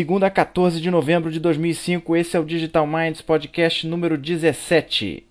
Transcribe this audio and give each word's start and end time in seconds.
Segunda 0.00 0.28
a 0.28 0.30
14 0.30 0.80
de 0.80 0.90
novembro 0.90 1.30
de 1.30 1.38
2005, 1.38 2.16
esse 2.16 2.34
é 2.34 2.40
o 2.40 2.44
Digital 2.46 2.86
Minds 2.86 3.20
Podcast 3.20 3.86
número 3.86 4.16
17. 4.16 5.29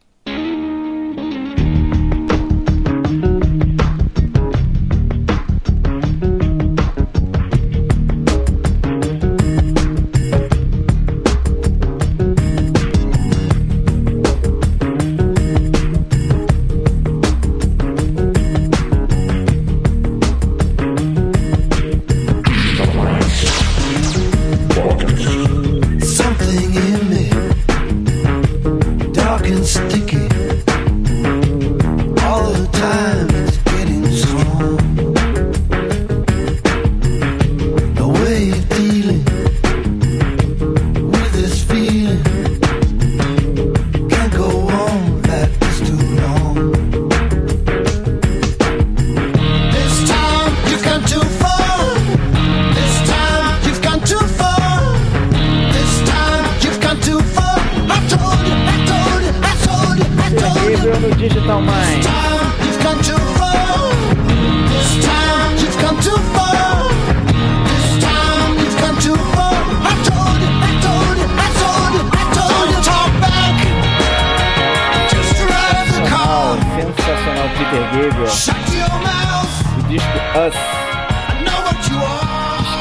Us, 80.47 80.55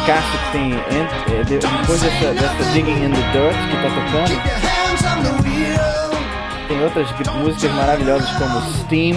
escasso 0.00 0.38
que 0.38 0.52
tem 0.52 0.74
é, 0.74 1.42
de- 1.44 1.58
depois 1.58 2.00
dessa, 2.00 2.32
dessa 2.34 2.64
Digging 2.72 3.04
in 3.04 3.10
the 3.10 3.22
Dirt 3.32 3.56
que 3.70 3.76
tá 3.82 3.90
tocando. 3.94 4.32
Tem 6.68 6.82
outras 6.84 7.10
músicas 7.36 7.72
maravilhosas 7.72 8.30
como 8.36 8.60
Steam, 8.84 9.16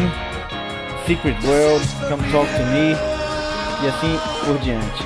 Secret 1.05 1.37
World, 1.45 1.85
Come 2.09 2.23
Talk 2.31 2.47
to 2.55 2.63
Me 2.67 2.95
e 3.83 3.87
assim 3.87 4.19
por 4.45 4.57
diante. 4.59 5.03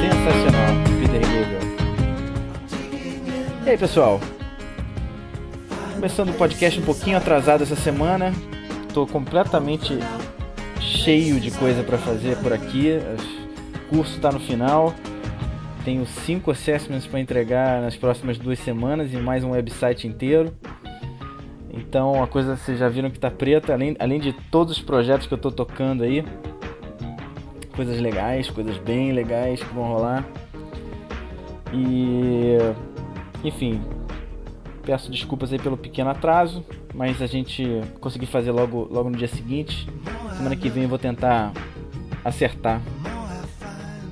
Sensacional, 0.00 0.74
Peter 1.00 1.20
Gabriel. 1.20 1.60
E 3.66 3.70
aí, 3.70 3.76
pessoal? 3.78 4.20
Começando 6.04 6.28
o 6.28 6.34
podcast 6.34 6.78
um 6.78 6.84
pouquinho 6.84 7.16
atrasado 7.16 7.62
essa 7.62 7.74
semana. 7.74 8.30
Tô 8.92 9.06
completamente 9.06 9.98
cheio 10.78 11.40
de 11.40 11.50
coisa 11.50 11.82
para 11.82 11.96
fazer 11.96 12.36
por 12.42 12.52
aqui. 12.52 12.98
O 13.86 13.96
curso 13.96 14.20
tá 14.20 14.30
no 14.30 14.38
final. 14.38 14.92
Tenho 15.82 16.04
cinco 16.04 16.50
assessments 16.50 17.06
para 17.06 17.20
entregar 17.20 17.80
nas 17.80 17.96
próximas 17.96 18.36
duas 18.36 18.58
semanas 18.58 19.14
e 19.14 19.16
mais 19.16 19.42
um 19.44 19.52
website 19.52 20.06
inteiro. 20.06 20.54
Então 21.72 22.22
a 22.22 22.26
coisa 22.26 22.54
vocês 22.54 22.78
já 22.78 22.90
viram 22.90 23.10
que 23.10 23.18
tá 23.18 23.30
preta, 23.30 23.72
além, 23.72 23.96
além 23.98 24.20
de 24.20 24.34
todos 24.50 24.76
os 24.76 24.82
projetos 24.82 25.26
que 25.26 25.32
eu 25.32 25.38
tô 25.38 25.50
tocando 25.50 26.04
aí. 26.04 26.22
Coisas 27.74 27.98
legais, 27.98 28.50
coisas 28.50 28.76
bem 28.76 29.10
legais 29.12 29.58
que 29.62 29.74
vão 29.74 29.84
rolar. 29.84 30.22
E 31.72 32.58
enfim, 33.42 33.80
peço 34.84 35.10
desculpas 35.10 35.52
aí 35.52 35.58
pelo 35.58 35.76
pequeno 35.76 36.10
atraso, 36.10 36.64
mas 36.94 37.20
a 37.22 37.26
gente 37.26 37.64
conseguiu 38.00 38.28
fazer 38.28 38.50
logo, 38.50 38.88
logo 38.90 39.10
no 39.10 39.16
dia 39.16 39.28
seguinte. 39.28 39.88
Semana 40.36 40.56
que 40.56 40.68
vem 40.68 40.84
eu 40.84 40.88
vou 40.88 40.98
tentar 40.98 41.52
acertar. 42.24 42.80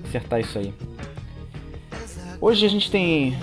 Acertar 0.05 0.41
isso 0.41 0.59
aí. 0.59 0.73
Hoje 2.41 2.67
a 2.67 2.69
gente 2.69 2.91
tem 2.91 3.37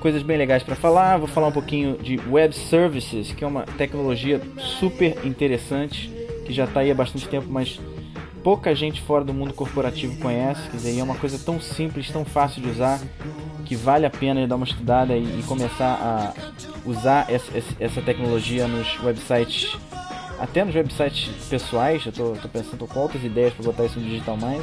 coisas 0.00 0.22
bem 0.22 0.36
legais 0.36 0.62
para 0.62 0.74
falar. 0.74 1.16
Vou 1.16 1.28
falar 1.28 1.48
um 1.48 1.52
pouquinho 1.52 1.96
de 1.96 2.20
web 2.28 2.54
services, 2.54 3.32
que 3.32 3.44
é 3.44 3.46
uma 3.46 3.62
tecnologia 3.62 4.40
super 4.78 5.16
interessante, 5.24 6.10
que 6.46 6.52
já 6.52 6.64
está 6.64 6.80
aí 6.80 6.90
há 6.90 6.94
bastante 6.94 7.28
tempo, 7.28 7.46
mas 7.48 7.80
pouca 8.42 8.74
gente 8.74 9.00
fora 9.02 9.24
do 9.24 9.32
mundo 9.34 9.52
corporativo 9.54 10.16
conhece. 10.18 10.62
Quer 10.70 10.76
dizer, 10.76 10.98
é 10.98 11.02
uma 11.02 11.14
coisa 11.16 11.38
tão 11.38 11.60
simples, 11.60 12.10
tão 12.10 12.24
fácil 12.24 12.62
de 12.62 12.68
usar, 12.68 13.00
que 13.64 13.74
vale 13.76 14.06
a 14.06 14.10
pena 14.10 14.46
dar 14.46 14.56
uma 14.56 14.64
estudada 14.66 15.16
e, 15.16 15.40
e 15.40 15.42
começar 15.44 15.94
a 15.94 16.34
usar 16.84 17.26
essa, 17.30 17.56
essa- 17.78 18.02
tecnologia 18.02 18.66
nos 18.66 19.02
websites, 19.02 19.76
até 20.38 20.64
nos 20.64 20.74
websites 20.74 21.28
pessoais. 21.48 22.04
Eu 22.06 22.12
tô, 22.12 22.32
tô 22.32 22.48
pensando 22.48 22.86
com 22.86 23.00
outras 23.00 23.22
ideias 23.22 23.52
para 23.54 23.64
botar 23.64 23.84
isso 23.84 23.98
no 24.00 24.06
Digital 24.06 24.36
Mais. 24.36 24.62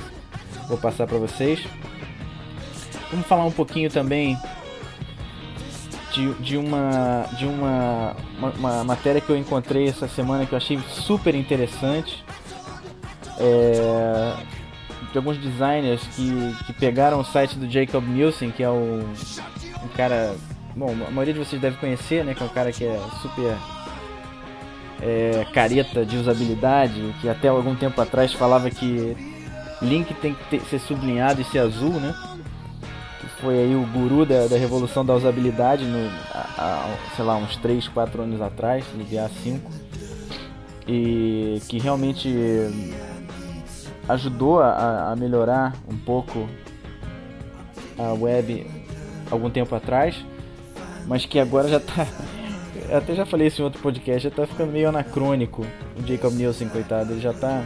Vou 0.67 0.77
passar 0.77 1.07
para 1.07 1.17
vocês. 1.17 1.63
Vamos 3.11 3.25
falar 3.27 3.45
um 3.45 3.51
pouquinho 3.51 3.89
também 3.89 4.37
de, 6.13 6.33
de 6.35 6.57
uma 6.57 7.25
de 7.37 7.45
uma, 7.45 8.15
uma, 8.37 8.49
uma 8.51 8.83
matéria 8.83 9.21
que 9.21 9.29
eu 9.29 9.37
encontrei 9.37 9.87
essa 9.87 10.07
semana 10.07 10.45
que 10.45 10.51
eu 10.53 10.57
achei 10.57 10.77
super 10.89 11.33
interessante. 11.35 12.25
É, 13.39 14.33
de 15.11 15.17
alguns 15.17 15.37
designers 15.37 16.01
que, 16.15 16.55
que 16.65 16.73
pegaram 16.73 17.19
o 17.19 17.23
site 17.23 17.57
do 17.57 17.69
Jacob 17.69 18.03
Nielsen, 18.07 18.51
que 18.51 18.63
é 18.63 18.69
o, 18.69 19.03
um 19.83 19.87
cara. 19.95 20.35
Bom, 20.75 20.91
a 21.07 21.11
maioria 21.11 21.33
de 21.33 21.39
vocês 21.39 21.61
deve 21.61 21.77
conhecer, 21.77 22.23
né? 22.23 22.33
Que 22.33 22.43
é 22.43 22.45
um 22.45 22.49
cara 22.49 22.71
que 22.71 22.83
é 22.85 22.99
super 23.21 23.55
é, 25.01 25.45
careta 25.53 26.05
de 26.05 26.17
usabilidade, 26.17 27.15
que 27.21 27.29
até 27.29 27.47
algum 27.47 27.75
tempo 27.75 27.99
atrás 28.01 28.33
falava 28.33 28.69
que 28.69 29.15
link 29.81 30.13
tem 30.15 30.33
que 30.33 30.43
ter- 30.49 30.61
ser 30.69 30.79
sublinhado 30.79 31.41
e 31.41 31.45
ser 31.45 31.59
azul, 31.59 31.93
né? 31.93 32.13
Que 33.19 33.27
foi 33.41 33.59
aí 33.59 33.75
o 33.75 33.85
guru 33.87 34.25
da, 34.25 34.47
da 34.47 34.57
revolução 34.57 35.05
da 35.05 35.15
usabilidade, 35.15 35.83
no, 35.85 36.09
há, 36.31 36.47
há, 36.57 37.15
sei 37.15 37.25
lá, 37.25 37.35
uns 37.37 37.55
3, 37.57 37.87
4 37.87 38.21
anos 38.21 38.41
atrás, 38.41 38.85
ligar 38.95 39.29
5. 39.29 39.71
E 40.87 41.61
que 41.67 41.79
realmente 41.79 42.29
ajudou 44.07 44.61
a, 44.61 45.11
a 45.11 45.15
melhorar 45.15 45.75
um 45.91 45.97
pouco 45.97 46.47
a 47.97 48.13
web 48.13 48.65
algum 49.29 49.49
tempo 49.49 49.75
atrás, 49.75 50.15
mas 51.05 51.25
que 51.25 51.39
agora 51.39 51.67
já 51.67 51.79
tá. 51.79 52.07
eu 52.89 52.97
Até 52.97 53.15
já 53.15 53.25
falei 53.25 53.47
isso 53.47 53.61
em 53.61 53.65
outro 53.65 53.81
podcast, 53.81 54.23
já 54.23 54.31
tá 54.31 54.47
ficando 54.47 54.71
meio 54.71 54.89
anacrônico. 54.89 55.65
O 55.97 56.07
Jacob 56.07 56.33
Nielsen, 56.33 56.69
coitado, 56.69 57.13
ele 57.13 57.21
já 57.21 57.33
tá. 57.33 57.63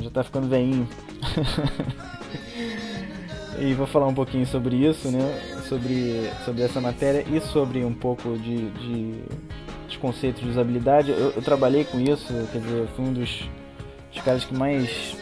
Já 0.00 0.10
tá 0.10 0.24
ficando 0.24 0.48
veinho. 0.48 0.88
e 3.58 3.74
vou 3.74 3.86
falar 3.86 4.06
um 4.06 4.14
pouquinho 4.14 4.46
sobre 4.46 4.76
isso, 4.76 5.10
né? 5.10 5.20
Sobre, 5.68 6.30
sobre 6.44 6.62
essa 6.62 6.80
matéria 6.80 7.24
e 7.28 7.40
sobre 7.40 7.84
um 7.84 7.94
pouco 7.94 8.36
de, 8.38 8.70
de, 8.70 9.14
de 9.88 9.98
conceitos 9.98 10.42
de 10.42 10.48
usabilidade. 10.48 11.10
Eu, 11.10 11.30
eu 11.30 11.42
trabalhei 11.42 11.84
com 11.84 11.98
isso, 11.98 12.26
quer 12.52 12.60
dizer, 12.60 12.86
fui 12.94 13.04
um 13.04 13.12
dos, 13.12 13.48
dos 14.16 14.24
caras 14.24 14.44
que 14.44 14.54
mais 14.54 15.14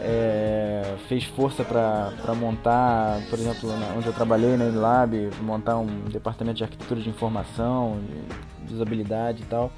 é, 0.00 0.96
fez 1.06 1.24
força 1.24 1.62
para 1.62 2.34
montar, 2.34 3.20
por 3.28 3.38
exemplo, 3.38 3.70
onde 3.96 4.06
eu 4.06 4.12
trabalhei 4.12 4.56
na 4.56 4.64
Lab, 4.64 5.30
montar 5.42 5.76
um 5.76 6.04
departamento 6.08 6.56
de 6.56 6.64
arquitetura 6.64 7.00
de 7.00 7.10
informação, 7.10 7.98
de, 8.00 8.68
de 8.68 8.74
usabilidade 8.74 9.42
e 9.42 9.46
tal, 9.46 9.70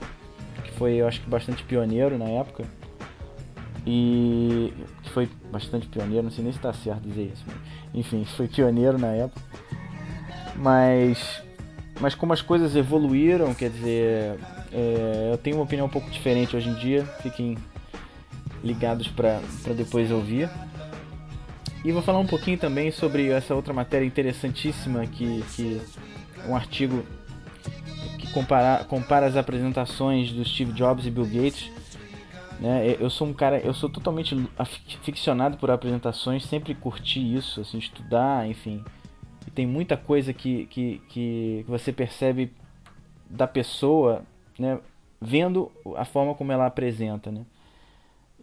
que 0.63 0.71
foi, 0.73 0.95
eu 0.95 1.09
acho 1.09 1.21
que 1.21 1.29
bastante 1.29 1.65
pioneiro 1.65 2.17
na 2.17 2.27
época. 2.27 2.65
E 3.85 4.73
foi 5.13 5.29
bastante 5.51 5.87
pioneiro, 5.87 6.25
não 6.25 6.31
sei 6.31 6.43
nem 6.43 6.53
se 6.53 6.59
está 6.59 6.73
certo 6.73 7.03
dizer 7.03 7.33
isso, 7.33 7.45
mas, 7.47 7.57
enfim, 7.95 8.25
foi 8.37 8.49
pioneiro 8.49 8.99
na 8.99 9.09
época. 9.09 9.41
Mas 10.57 11.43
mas 12.01 12.15
como 12.15 12.33
as 12.33 12.43
coisas 12.43 12.77
evoluíram, 12.77 13.55
quer 13.55 13.71
dizer, 13.71 14.39
é, 14.73 15.31
eu 15.33 15.39
tenho 15.39 15.57
uma 15.57 15.65
opinião 15.65 15.87
um 15.87 15.91
pouco 15.91 16.11
diferente 16.11 16.55
hoje 16.55 16.69
em 16.69 16.75
dia. 16.75 17.05
Fiquem 17.23 17.57
ligados 18.67 19.09
para 19.09 19.41
depois 19.77 20.11
ouvir. 20.11 20.51
E 21.85 21.93
vou 21.93 22.03
falar 22.03 22.19
um 22.19 22.27
pouquinho 22.27 22.59
também 22.59 22.91
sobre 22.91 23.29
essa 23.29 23.55
outra 23.55 23.73
matéria 23.73 24.05
interessantíssima 24.05 25.07
que, 25.07 25.45
que 25.55 25.81
um 26.49 26.57
artigo 26.57 27.05
que 28.19 28.31
compara, 28.33 28.85
compara 28.85 29.27
as 29.27 29.37
apresentações 29.37 30.33
do 30.33 30.45
Steve 30.45 30.73
Jobs 30.73 31.07
e 31.07 31.11
Bill 31.11 31.27
Gates 31.27 31.71
Né? 32.59 32.97
Eu 32.99 33.09
sou 33.09 33.29
um 33.29 33.33
cara, 33.33 33.59
eu 33.61 33.73
sou 33.73 33.89
totalmente 33.89 34.37
aficionado 34.59 35.57
por 35.59 35.71
apresentações, 35.71 36.45
sempre 36.45 36.75
curti 36.75 37.21
isso, 37.37 37.61
assim, 37.61 37.79
estudar, 37.79 38.49
enfim. 38.49 38.85
E 39.47 39.51
tem 39.51 39.67
muita 39.67 39.97
coisa 39.97 40.33
que, 40.33 40.67
que, 40.67 41.01
que 41.09 41.65
você 41.69 41.93
percebe 41.93 42.53
da 43.31 43.47
pessoa, 43.47 44.23
né, 44.59 44.81
vendo 45.21 45.71
a 45.97 46.05
forma 46.05 46.35
como 46.35 46.51
ela 46.51 46.67
apresenta, 46.67 47.31
né? 47.31 47.45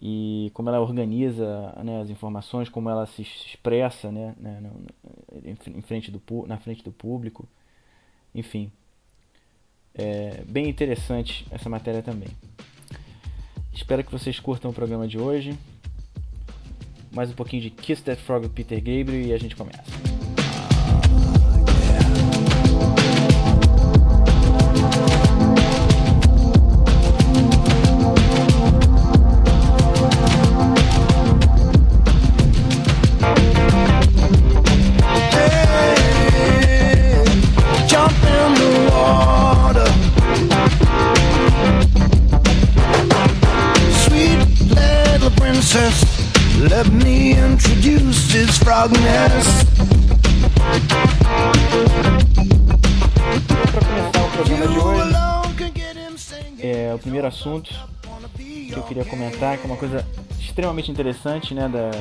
E 0.06 0.52
como 0.54 0.68
ela 0.68 0.82
organiza 0.82 1.74
né, 1.82 2.02
as 2.02 2.10
informações, 2.10 2.68
como 2.68 2.90
ela 2.90 3.06
se 3.06 3.22
expressa 3.22 4.12
né, 4.12 4.36
né 4.38 4.62
em 5.46 5.82
frente 5.82 6.12
do, 6.12 6.22
na 6.46 6.58
frente 6.58 6.84
do 6.84 6.92
público. 6.92 7.48
Enfim, 8.36 8.70
é 9.96 10.44
bem 10.46 10.68
interessante 10.68 11.48
essa 11.50 11.70
matéria 11.70 12.04
também. 12.04 12.28
Espero 13.72 14.04
que 14.04 14.12
vocês 14.12 14.42
curtam 14.42 14.72
o 14.72 14.74
programa 14.74 15.08
de 15.08 15.18
hoje. 15.18 15.58
Mais 17.10 17.32
um 17.32 17.34
pouquinho 17.34 17.62
de 17.62 17.70
Kiss 17.70 18.04
That 18.04 18.22
Frog 18.24 18.50
Peter 18.50 18.80
Gabriel 18.80 19.28
e 19.28 19.32
a 19.32 19.38
gente 19.38 19.56
começa. 19.56 20.12
Frog 48.34 48.92
nest. 48.98 49.68
Para 53.72 53.82
começar 53.86 54.24
o 54.26 54.30
programa 54.32 54.68
de 54.68 54.80
hoje, 54.80 55.14
é 56.60 56.94
o 56.96 56.98
primeiro 56.98 57.28
assunto 57.28 57.72
que 58.36 58.74
eu 58.76 58.82
queria 58.84 59.06
comentar, 59.06 59.56
que 59.60 59.64
é 59.64 59.68
uma 59.68 59.78
coisa 59.78 60.04
extremamente 60.40 60.90
interessante, 60.90 61.54
né, 61.54 61.70
da 61.70 61.92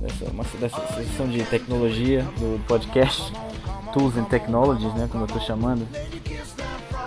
dessa, 0.00 0.24
uma, 0.30 0.42
dessa 0.58 0.80
sessão 0.94 1.28
de 1.28 1.44
tecnologia 1.44 2.22
do 2.38 2.58
podcast 2.66 3.30
Tools 3.92 4.16
and 4.16 4.24
Technologies, 4.24 4.94
né, 4.94 5.06
como 5.12 5.24
eu 5.24 5.26
estou 5.26 5.42
chamando, 5.42 5.86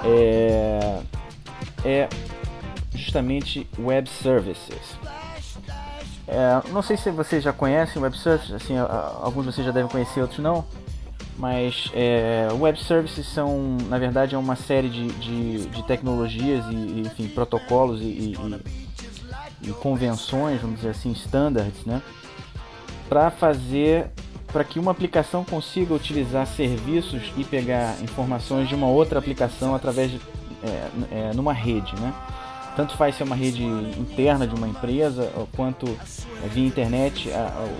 é, 0.03 0.99
é 1.83 2.09
justamente 2.93 3.67
Web 3.79 4.07
Services. 4.07 4.99
É, 6.33 6.71
não 6.71 6.81
sei 6.81 6.97
se 6.97 7.11
vocês 7.11 7.43
já 7.43 7.53
conhecem 7.53 8.01
Web 8.01 8.17
Services, 8.17 8.51
assim, 8.51 8.75
alguns 8.75 9.45
de 9.45 9.53
vocês 9.53 9.67
já 9.67 9.71
devem 9.71 9.89
conhecer, 9.89 10.19
outros 10.19 10.39
não. 10.39 10.65
Mas 11.37 11.91
é, 11.93 12.47
Web 12.59 12.83
Services 12.83 13.27
são, 13.27 13.77
na 13.87 13.99
verdade, 13.99 14.33
é 14.33 14.37
uma 14.37 14.55
série 14.55 14.89
de, 14.89 15.07
de, 15.13 15.65
de 15.67 15.83
tecnologias 15.83 16.65
e, 16.71 17.01
enfim, 17.01 17.27
protocolos 17.27 18.01
e, 18.01 18.05
e, 18.05 18.35
e, 19.61 19.69
convenções, 19.73 20.59
vamos 20.59 20.77
dizer 20.77 20.89
assim, 20.89 21.11
standards, 21.11 21.85
né? 21.85 22.01
Para 23.07 23.29
fazer, 23.29 24.09
para 24.51 24.63
que 24.63 24.79
uma 24.79 24.91
aplicação 24.91 25.43
consiga 25.43 25.93
utilizar 25.93 26.47
serviços 26.47 27.31
e 27.37 27.43
pegar 27.43 27.95
informações 28.01 28.67
de 28.67 28.73
uma 28.73 28.87
outra 28.87 29.19
aplicação 29.19 29.75
através 29.75 30.11
de, 30.11 30.21
é, 30.63 31.29
é, 31.29 31.33
numa 31.33 31.53
rede, 31.53 31.93
né? 31.99 32.11
Tanto 32.75 32.95
faz 32.97 33.15
ser 33.15 33.23
uma 33.23 33.35
rede 33.35 33.63
interna 33.63 34.47
de 34.47 34.55
uma 34.55 34.67
empresa 34.67 35.31
quanto 35.55 35.87
é, 36.43 36.47
via 36.47 36.65
internet 36.65 37.29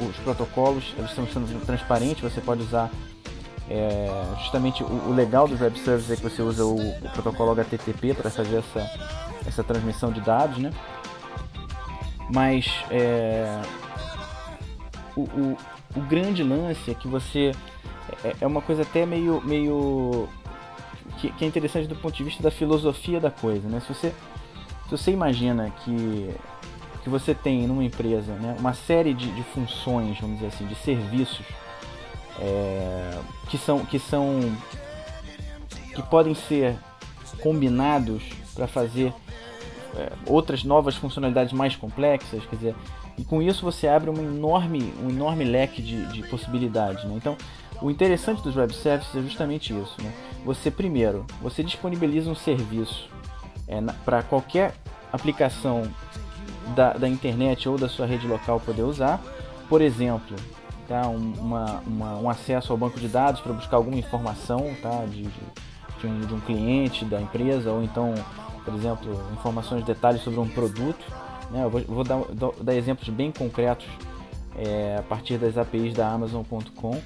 os 0.08 0.16
protocolos 0.18 0.94
eles 0.98 1.10
estão 1.10 1.28
sendo 1.28 1.66
transparentes 1.66 2.22
você 2.22 2.42
pode 2.42 2.62
usar 2.62 2.90
é, 3.70 4.08
justamente 4.40 4.84
o, 4.84 4.88
o, 4.88 5.14
legal 5.14 5.48
dos 5.48 5.62
web 5.62 5.78
services 5.80 6.12
é 6.12 6.16
que 6.16 6.22
você 6.22 6.42
usa 6.42 6.66
o, 6.66 6.76
o 6.76 7.10
protocolo 7.12 7.52
HTTP 7.52 8.14
para 8.14 8.30
fazer 8.30 8.58
essa, 8.58 8.90
essa 9.48 9.64
transmissão 9.64 10.12
de 10.12 10.20
dados 10.22 10.58
né? 10.58 10.72
Mas 12.34 12.68
é, 12.90 13.62
o, 15.16 15.22
o, 15.22 15.58
o, 15.96 16.02
grande 16.02 16.44
lance 16.44 16.92
é 16.92 16.94
que 16.94 17.08
você 17.08 17.52
é, 18.24 18.36
é 18.42 18.48
uma 18.48 18.62
coisa 18.62 18.82
até 18.82 19.06
meio 19.06 19.42
meio 19.46 20.28
que, 21.20 21.32
que 21.32 21.46
é 21.46 21.48
interessante 21.48 21.88
do 21.88 21.96
ponto 21.96 22.16
de 22.16 22.24
vista 22.24 22.44
da 22.44 22.52
filosofia 22.52 23.20
da 23.20 23.32
coisa 23.32 23.68
né? 23.70 23.80
Se 23.80 23.94
você 23.94 24.14
se 24.98 25.04
você 25.04 25.12
imagina 25.12 25.72
que, 25.84 26.30
que 27.04 27.10
você 27.10 27.34
tem 27.34 27.68
numa 27.68 27.84
empresa 27.84 28.34
né, 28.34 28.56
uma 28.60 28.74
série 28.74 29.14
de, 29.14 29.32
de 29.32 29.44
funções, 29.44 30.20
vamos 30.20 30.38
dizer 30.38 30.48
assim, 30.48 30.66
de 30.66 30.76
serviços 30.76 31.46
é, 32.40 33.20
que 33.50 33.58
são 33.58 33.86
que 33.86 34.00
são 34.00 34.40
que 35.96 36.02
podem 36.04 36.34
ser 36.34 36.76
combinados 37.42 38.24
para 38.54 38.68
fazer 38.68 39.14
é, 39.96 40.12
outras 40.26 40.64
novas 40.64 40.96
funcionalidades 40.96 41.54
mais 41.54 41.76
complexas, 41.76 42.44
quer 42.46 42.56
dizer, 42.56 42.76
e 43.18 43.24
com 43.24 43.42
isso 43.42 43.64
você 43.64 43.88
abre 43.88 44.10
uma 44.10 44.22
enorme, 44.22 44.94
um 45.04 45.10
enorme 45.10 45.44
leque 45.44 45.82
de, 45.82 46.06
de 46.08 46.28
possibilidades. 46.28 47.04
Né? 47.04 47.14
Então, 47.16 47.38
o 47.82 47.92
interessante 47.92 48.42
dos 48.42 48.56
web 48.56 48.74
services 48.74 49.16
é 49.16 49.22
justamente 49.22 49.72
isso. 49.72 49.96
Né? 50.02 50.12
Você 50.46 50.72
primeiro, 50.72 51.26
você 51.42 51.62
disponibiliza 51.62 52.30
um 52.30 52.36
serviço 52.36 53.08
é, 53.68 53.80
para 54.04 54.24
qualquer 54.24 54.74
aplicação 55.14 55.84
da, 56.76 56.94
da 56.94 57.08
internet 57.08 57.70
ou 57.70 57.78
da 57.78 57.88
sua 57.88 58.06
rede 58.06 58.28
local 58.28 58.60
poder 58.60 58.82
usar. 58.82 59.22
Por 59.70 59.82
exemplo, 59.82 60.36
tá, 60.88 61.08
um, 61.08 61.34
uma, 61.40 61.82
uma, 61.86 62.18
um 62.18 62.30
acesso 62.30 62.72
ao 62.72 62.78
banco 62.78 63.00
de 63.00 63.08
dados 63.08 63.40
para 63.40 63.54
buscar 63.54 63.78
alguma 63.78 63.98
informação 63.98 64.76
tá, 64.82 65.06
de, 65.06 65.24
de, 65.24 66.08
um, 66.08 66.20
de 66.22 66.34
um 66.34 66.40
cliente 66.40 67.06
da 67.06 67.22
empresa, 67.22 67.72
ou 67.72 67.84
então, 67.84 68.14
por 68.66 68.74
exemplo, 68.74 69.22
informações, 69.34 69.86
detalhes 69.86 70.22
sobre 70.22 70.40
um 70.40 70.48
produto. 70.50 71.06
Né? 71.52 71.64
Eu 71.64 71.70
vou, 71.70 71.82
vou 71.82 72.04
dar, 72.04 72.20
dar 72.62 72.76
exemplos 72.76 73.08
bem 73.10 73.32
concretos 73.32 73.88
é, 74.58 74.98
a 75.00 75.04
partir 75.04 75.38
das 75.38 75.58
APIs 75.58 75.94
da 75.94 76.08
Amazon.com 76.10 77.00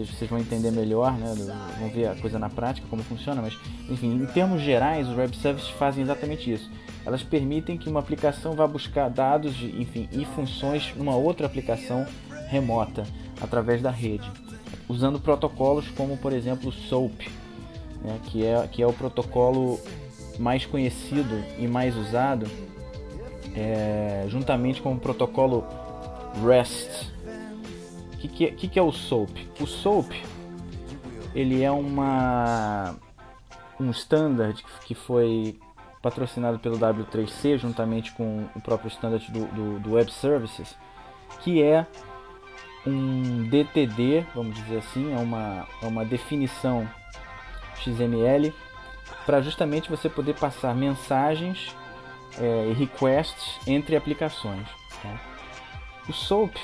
vocês, 0.00 0.08
vocês 0.08 0.30
vão 0.30 0.38
entender 0.38 0.70
melhor, 0.70 1.12
né? 1.12 1.34
vão 1.78 1.88
ver 1.88 2.08
a 2.08 2.14
coisa 2.14 2.38
na 2.38 2.48
prática, 2.48 2.86
como 2.88 3.02
funciona, 3.02 3.42
mas 3.42 3.56
enfim, 3.88 4.14
em 4.14 4.26
termos 4.26 4.62
gerais, 4.62 5.08
os 5.08 5.16
web 5.16 5.36
services 5.36 5.68
fazem 5.70 6.02
exatamente 6.02 6.52
isso. 6.52 6.70
Elas 7.10 7.24
permitem 7.24 7.76
que 7.76 7.90
uma 7.90 7.98
aplicação 7.98 8.52
vá 8.52 8.68
buscar 8.68 9.10
dados 9.10 9.56
de, 9.56 9.66
enfim, 9.82 10.08
e 10.12 10.24
funções 10.24 10.94
numa 10.94 11.16
outra 11.16 11.44
aplicação 11.44 12.06
remota 12.46 13.02
através 13.40 13.82
da 13.82 13.90
rede, 13.90 14.30
usando 14.88 15.18
protocolos 15.18 15.88
como, 15.88 16.16
por 16.16 16.32
exemplo, 16.32 16.68
o 16.68 16.72
SOAP, 16.72 17.28
né? 18.00 18.16
que, 18.26 18.46
é, 18.46 18.64
que 18.68 18.80
é 18.80 18.86
o 18.86 18.92
protocolo 18.92 19.80
mais 20.38 20.64
conhecido 20.64 21.42
e 21.58 21.66
mais 21.66 21.96
usado, 21.96 22.46
é, 23.56 24.26
juntamente 24.28 24.80
com 24.80 24.92
o 24.92 24.96
protocolo 25.00 25.66
REST, 26.46 27.10
que, 28.20 28.28
que, 28.28 28.52
que, 28.52 28.68
que 28.68 28.78
é 28.78 28.82
o 28.82 28.92
SOAP? 28.92 29.36
O 29.60 29.66
SOAP 29.66 30.12
ele 31.34 31.60
é 31.60 31.72
uma 31.72 32.94
um 33.80 33.90
standard 33.90 34.62
que 34.84 34.94
foi 34.94 35.58
patrocinado 36.02 36.58
pelo 36.58 36.78
W3C 36.78 37.58
juntamente 37.58 38.12
com 38.12 38.48
o 38.54 38.60
próprio 38.60 38.88
standard 38.88 39.30
do, 39.30 39.46
do, 39.46 39.80
do 39.80 39.92
Web 39.92 40.12
Services, 40.12 40.76
que 41.40 41.62
é 41.62 41.86
um 42.86 43.48
DTD, 43.48 44.26
vamos 44.34 44.56
dizer 44.56 44.78
assim, 44.78 45.12
é 45.12 45.18
uma, 45.18 45.66
é 45.82 45.86
uma 45.86 46.04
definição 46.04 46.88
XML 47.76 48.54
para 49.26 49.40
justamente 49.42 49.90
você 49.90 50.08
poder 50.08 50.34
passar 50.34 50.74
mensagens 50.74 51.74
é, 52.38 52.68
e 52.70 52.72
requests 52.72 53.58
entre 53.66 53.96
aplicações. 53.96 54.66
Tá? 55.02 55.20
O 56.08 56.12
SOAP 56.12 56.56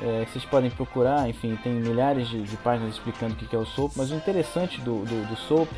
é, 0.00 0.24
vocês 0.26 0.44
podem 0.44 0.70
procurar, 0.70 1.28
enfim, 1.28 1.56
tem 1.56 1.72
milhares 1.72 2.28
de, 2.28 2.42
de 2.42 2.56
páginas 2.58 2.94
explicando 2.94 3.34
o 3.34 3.36
que 3.36 3.54
é 3.54 3.58
o 3.58 3.66
SOAP, 3.66 3.92
mas 3.96 4.12
o 4.12 4.14
interessante 4.14 4.80
do, 4.80 5.04
do, 5.04 5.26
do 5.26 5.36
SOAP 5.36 5.68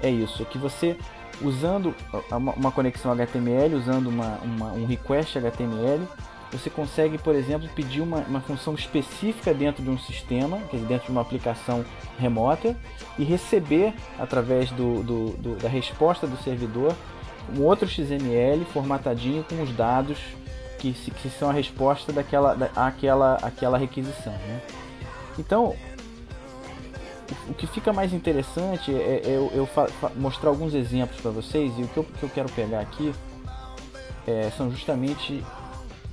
é 0.00 0.08
isso, 0.08 0.42
é 0.42 0.44
que 0.44 0.58
você 0.58 0.96
usando 1.42 1.94
uma 2.30 2.70
conexão 2.70 3.12
HTML, 3.12 3.74
usando 3.74 4.08
uma, 4.08 4.38
uma, 4.42 4.72
um 4.72 4.86
request 4.86 5.38
HTML, 5.38 6.06
você 6.52 6.70
consegue, 6.70 7.18
por 7.18 7.34
exemplo, 7.34 7.68
pedir 7.74 8.00
uma, 8.00 8.18
uma 8.20 8.40
função 8.40 8.74
específica 8.74 9.52
dentro 9.52 9.82
de 9.82 9.90
um 9.90 9.98
sistema, 9.98 10.58
quer 10.70 10.76
dizer, 10.76 10.88
dentro 10.88 11.06
de 11.06 11.12
uma 11.12 11.20
aplicação 11.20 11.84
remota, 12.18 12.76
e 13.18 13.24
receber, 13.24 13.92
através 14.18 14.70
do, 14.70 15.02
do, 15.02 15.30
do 15.30 15.56
da 15.56 15.68
resposta 15.68 16.26
do 16.26 16.36
servidor, 16.36 16.94
um 17.56 17.62
outro 17.62 17.88
XML 17.88 18.64
formatadinho 18.72 19.44
com 19.44 19.62
os 19.62 19.70
dados 19.72 20.18
que, 20.78 20.92
que 20.92 21.30
são 21.30 21.50
a 21.50 21.52
resposta 21.52 22.12
daquela, 22.12 22.54
da, 22.54 22.66
àquela, 22.76 23.34
àquela 23.42 23.76
requisição. 23.76 24.32
Né? 24.32 24.60
Então, 25.38 25.74
o 27.48 27.54
que 27.54 27.66
fica 27.66 27.92
mais 27.92 28.12
interessante 28.12 28.94
é, 28.94 29.22
é 29.24 29.30
eu, 29.30 29.50
eu 29.54 29.68
mostrar 30.16 30.50
alguns 30.50 30.74
exemplos 30.74 31.20
para 31.20 31.30
vocês 31.30 31.72
e 31.78 31.82
o 31.82 31.88
que 31.88 31.96
eu, 31.96 32.04
que 32.04 32.22
eu, 32.22 32.28
quero 32.28 32.48
pegar 32.50 32.80
aqui 32.80 33.14
é, 34.26 34.50
são 34.56 34.70
justamente 34.70 35.42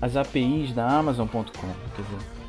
as 0.01 0.15
APIs 0.15 0.73
da 0.73 0.87
Amazon.com. 0.87 1.41
Quer 1.41 2.01
dizer, 2.01 2.41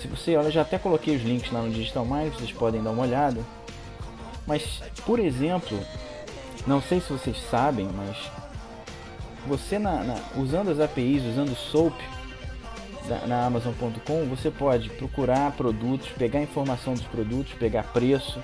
se 0.00 0.08
você 0.08 0.36
olha, 0.36 0.50
já 0.50 0.62
até 0.62 0.78
coloquei 0.78 1.16
os 1.16 1.22
links 1.22 1.50
lá 1.50 1.62
no 1.62 1.70
Digital 1.70 2.04
Mind, 2.04 2.32
vocês 2.32 2.52
podem 2.52 2.82
dar 2.82 2.90
uma 2.90 3.02
olhada. 3.02 3.40
Mas, 4.46 4.80
por 5.04 5.18
exemplo, 5.18 5.78
não 6.66 6.80
sei 6.80 7.00
se 7.00 7.12
vocês 7.12 7.36
sabem, 7.50 7.88
mas 7.94 8.30
você 9.46 9.78
na, 9.78 10.04
na, 10.04 10.16
usando 10.36 10.70
as 10.70 10.80
APIs, 10.80 11.24
usando 11.24 11.52
o 11.52 11.56
SOAP 11.56 11.94
na, 13.08 13.46
Amazon.com, 13.46 14.24
você 14.26 14.50
pode 14.50 14.90
procurar 14.90 15.52
produtos, 15.52 16.08
pegar 16.10 16.42
informação 16.42 16.94
dos 16.94 17.04
produtos, 17.04 17.52
pegar 17.54 17.84
preço, 17.84 18.42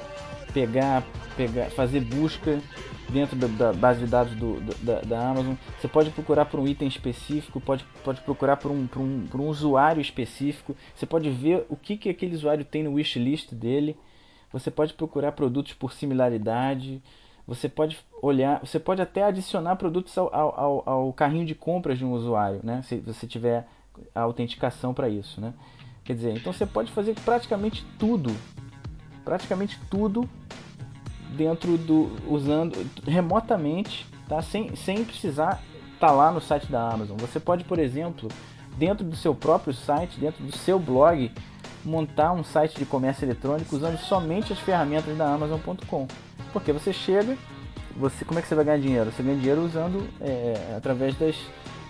pegar, 0.52 1.02
pegar 1.36 1.70
fazer 1.70 2.00
busca 2.00 2.60
dentro 3.08 3.36
da, 3.36 3.46
da 3.46 3.72
base 3.72 4.00
de 4.00 4.06
dados 4.06 4.34
do, 4.34 4.60
da, 4.82 5.00
da, 5.00 5.30
Amazon. 5.30 5.54
Você 5.80 5.88
pode 5.88 6.10
procurar 6.10 6.46
por 6.46 6.60
um 6.60 6.66
item 6.66 6.88
específico, 6.88 7.60
pode, 7.60 7.84
pode 8.04 8.20
procurar 8.22 8.56
por 8.56 8.70
um, 8.70 8.86
por, 8.86 9.00
um, 9.00 9.26
por 9.26 9.40
um 9.40 9.48
usuário 9.48 10.00
específico. 10.00 10.74
Você 10.94 11.06
pode 11.06 11.30
ver 11.30 11.66
o 11.68 11.76
que, 11.76 11.96
que 11.96 12.08
aquele 12.08 12.34
usuário 12.34 12.64
tem 12.64 12.82
no 12.82 12.94
wishlist 12.94 13.52
dele. 13.52 13.96
Você 14.52 14.70
pode 14.70 14.94
procurar 14.94 15.32
produtos 15.32 15.72
por 15.74 15.92
similaridade. 15.92 17.02
Você 17.46 17.68
pode 17.68 17.98
olhar, 18.22 18.60
você 18.60 18.78
pode 18.78 19.02
até 19.02 19.24
adicionar 19.24 19.76
produtos 19.76 20.16
ao, 20.16 20.32
ao, 20.32 20.82
ao 20.86 21.12
carrinho 21.12 21.44
de 21.44 21.54
compras 21.54 21.98
de 21.98 22.04
um 22.04 22.12
usuário, 22.12 22.60
né? 22.62 22.82
Se 22.82 22.96
você 22.98 23.26
tiver 23.26 23.66
a 24.14 24.20
autenticação 24.20 24.92
para 24.92 25.08
isso, 25.08 25.40
né? 25.40 25.54
Quer 26.04 26.14
dizer, 26.14 26.36
então 26.36 26.52
você 26.52 26.66
pode 26.66 26.90
fazer 26.90 27.14
praticamente 27.24 27.84
tudo, 27.98 28.34
praticamente 29.24 29.78
tudo 29.88 30.28
dentro 31.36 31.78
do 31.78 32.10
usando 32.28 32.86
remotamente, 33.06 34.06
tá? 34.28 34.42
Sem, 34.42 34.74
sem 34.74 35.04
precisar 35.04 35.62
estar 35.94 36.08
tá 36.08 36.12
lá 36.12 36.30
no 36.32 36.40
site 36.40 36.70
da 36.70 36.90
Amazon. 36.90 37.16
Você 37.18 37.38
pode, 37.38 37.64
por 37.64 37.78
exemplo, 37.78 38.28
dentro 38.76 39.04
do 39.04 39.16
seu 39.16 39.34
próprio 39.34 39.72
site, 39.72 40.18
dentro 40.18 40.44
do 40.44 40.56
seu 40.56 40.78
blog, 40.78 41.30
montar 41.84 42.32
um 42.32 42.44
site 42.44 42.78
de 42.78 42.84
comércio 42.84 43.24
eletrônico 43.24 43.74
usando 43.74 43.98
somente 43.98 44.52
as 44.52 44.58
ferramentas 44.58 45.16
da 45.16 45.32
Amazon.com. 45.32 46.06
Porque 46.52 46.72
você 46.72 46.92
chega, 46.92 47.36
você 47.96 48.24
como 48.24 48.38
é 48.38 48.42
que 48.42 48.48
você 48.48 48.54
vai 48.54 48.64
ganhar 48.64 48.78
dinheiro? 48.78 49.10
Você 49.10 49.22
ganha 49.22 49.36
dinheiro 49.36 49.64
usando 49.64 50.08
é, 50.20 50.74
através 50.76 51.16
das, 51.16 51.36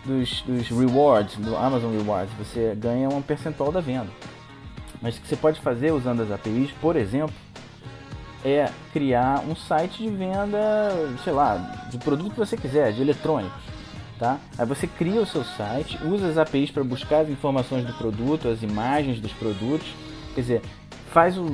dos, 0.04 0.42
dos 0.42 0.68
rewards, 0.68 1.36
do 1.36 1.56
Amazon 1.56 1.92
Rewards. 1.92 2.32
Você 2.38 2.74
ganha 2.76 3.08
um 3.08 3.22
percentual 3.22 3.70
da 3.70 3.80
venda. 3.80 4.08
Mas 5.00 5.16
o 5.16 5.20
que 5.20 5.28
você 5.28 5.36
pode 5.36 5.60
fazer 5.60 5.92
usando 5.92 6.22
as 6.22 6.30
APIs, 6.30 6.70
por 6.80 6.96
exemplo, 6.96 7.34
é 8.44 8.68
criar 8.92 9.42
um 9.48 9.54
site 9.54 10.02
de 10.02 10.08
venda, 10.08 10.90
sei 11.22 11.32
lá, 11.32 11.56
de 11.90 11.98
produto 11.98 12.32
que 12.32 12.38
você 12.38 12.56
quiser, 12.56 12.92
de 12.92 13.02
eletrônicos. 13.02 13.62
Tá? 14.18 14.38
Aí 14.56 14.64
você 14.64 14.86
cria 14.86 15.20
o 15.20 15.26
seu 15.26 15.42
site, 15.42 15.98
usa 16.04 16.28
as 16.28 16.38
APIs 16.38 16.70
para 16.70 16.84
buscar 16.84 17.20
as 17.20 17.28
informações 17.28 17.84
do 17.84 17.92
produto, 17.94 18.48
as 18.48 18.62
imagens 18.62 19.20
dos 19.20 19.32
produtos, 19.32 19.88
quer 20.34 20.40
dizer, 20.40 20.62
faz 21.12 21.36
o 21.36 21.46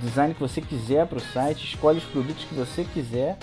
design 0.00 0.34
que 0.34 0.40
você 0.40 0.60
quiser 0.60 1.06
para 1.06 1.18
o 1.18 1.20
site, 1.20 1.64
escolhe 1.64 1.98
os 1.98 2.04
produtos 2.04 2.44
que 2.44 2.54
você 2.54 2.84
quiser, 2.84 3.38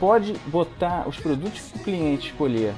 pode 0.00 0.32
botar 0.46 1.06
os 1.06 1.18
produtos 1.18 1.60
que 1.60 1.78
o 1.78 1.84
cliente 1.84 2.28
escolher 2.28 2.72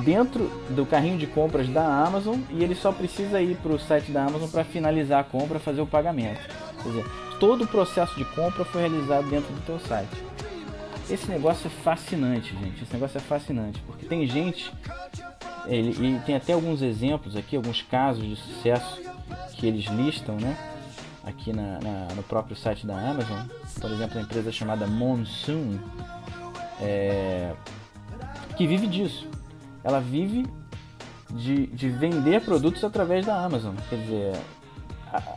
dentro 0.00 0.50
do 0.70 0.86
carrinho 0.86 1.18
de 1.18 1.26
compras 1.26 1.68
da 1.68 1.84
Amazon 1.84 2.38
e 2.50 2.62
ele 2.62 2.74
só 2.74 2.92
precisa 2.92 3.40
ir 3.40 3.56
para 3.56 3.72
o 3.72 3.78
site 3.78 4.10
da 4.10 4.24
Amazon 4.24 4.48
para 4.48 4.64
finalizar 4.64 5.20
a 5.20 5.24
compra, 5.24 5.58
fazer 5.58 5.80
o 5.80 5.86
pagamento. 5.86 6.40
Quer 6.82 6.88
dizer, 6.88 7.04
todo 7.38 7.64
o 7.64 7.66
processo 7.66 8.14
de 8.16 8.24
compra 8.24 8.64
foi 8.64 8.82
realizado 8.82 9.28
dentro 9.28 9.52
do 9.52 9.60
teu 9.64 9.78
site. 9.78 10.10
Esse 11.10 11.28
negócio 11.28 11.66
é 11.66 11.70
fascinante, 11.70 12.56
gente. 12.56 12.82
Esse 12.82 12.92
negócio 12.92 13.18
é 13.18 13.20
fascinante, 13.20 13.80
porque 13.86 14.06
tem 14.06 14.26
gente, 14.26 14.72
ele, 15.66 15.90
e 15.90 16.20
tem 16.20 16.36
até 16.36 16.52
alguns 16.52 16.80
exemplos 16.82 17.36
aqui, 17.36 17.56
alguns 17.56 17.82
casos 17.82 18.24
de 18.24 18.36
sucesso 18.36 19.00
que 19.56 19.66
eles 19.66 19.84
listam, 19.86 20.36
né? 20.36 20.56
Aqui 21.24 21.52
na, 21.52 21.78
na 21.80 22.14
no 22.14 22.22
próprio 22.22 22.56
site 22.56 22.86
da 22.86 22.98
Amazon. 22.98 23.46
Por 23.80 23.90
exemplo, 23.90 24.18
a 24.18 24.22
empresa 24.22 24.50
chamada 24.50 24.86
Monsoon, 24.86 25.78
é, 26.80 27.52
que 28.56 28.66
vive 28.66 28.86
disso. 28.86 29.28
Ela 29.84 30.00
vive 30.00 30.46
de, 31.30 31.66
de 31.68 31.88
vender 31.88 32.42
produtos 32.42 32.84
através 32.84 33.24
da 33.26 33.44
Amazon. 33.44 33.74
Quer 33.88 33.96
dizer, 33.96 34.32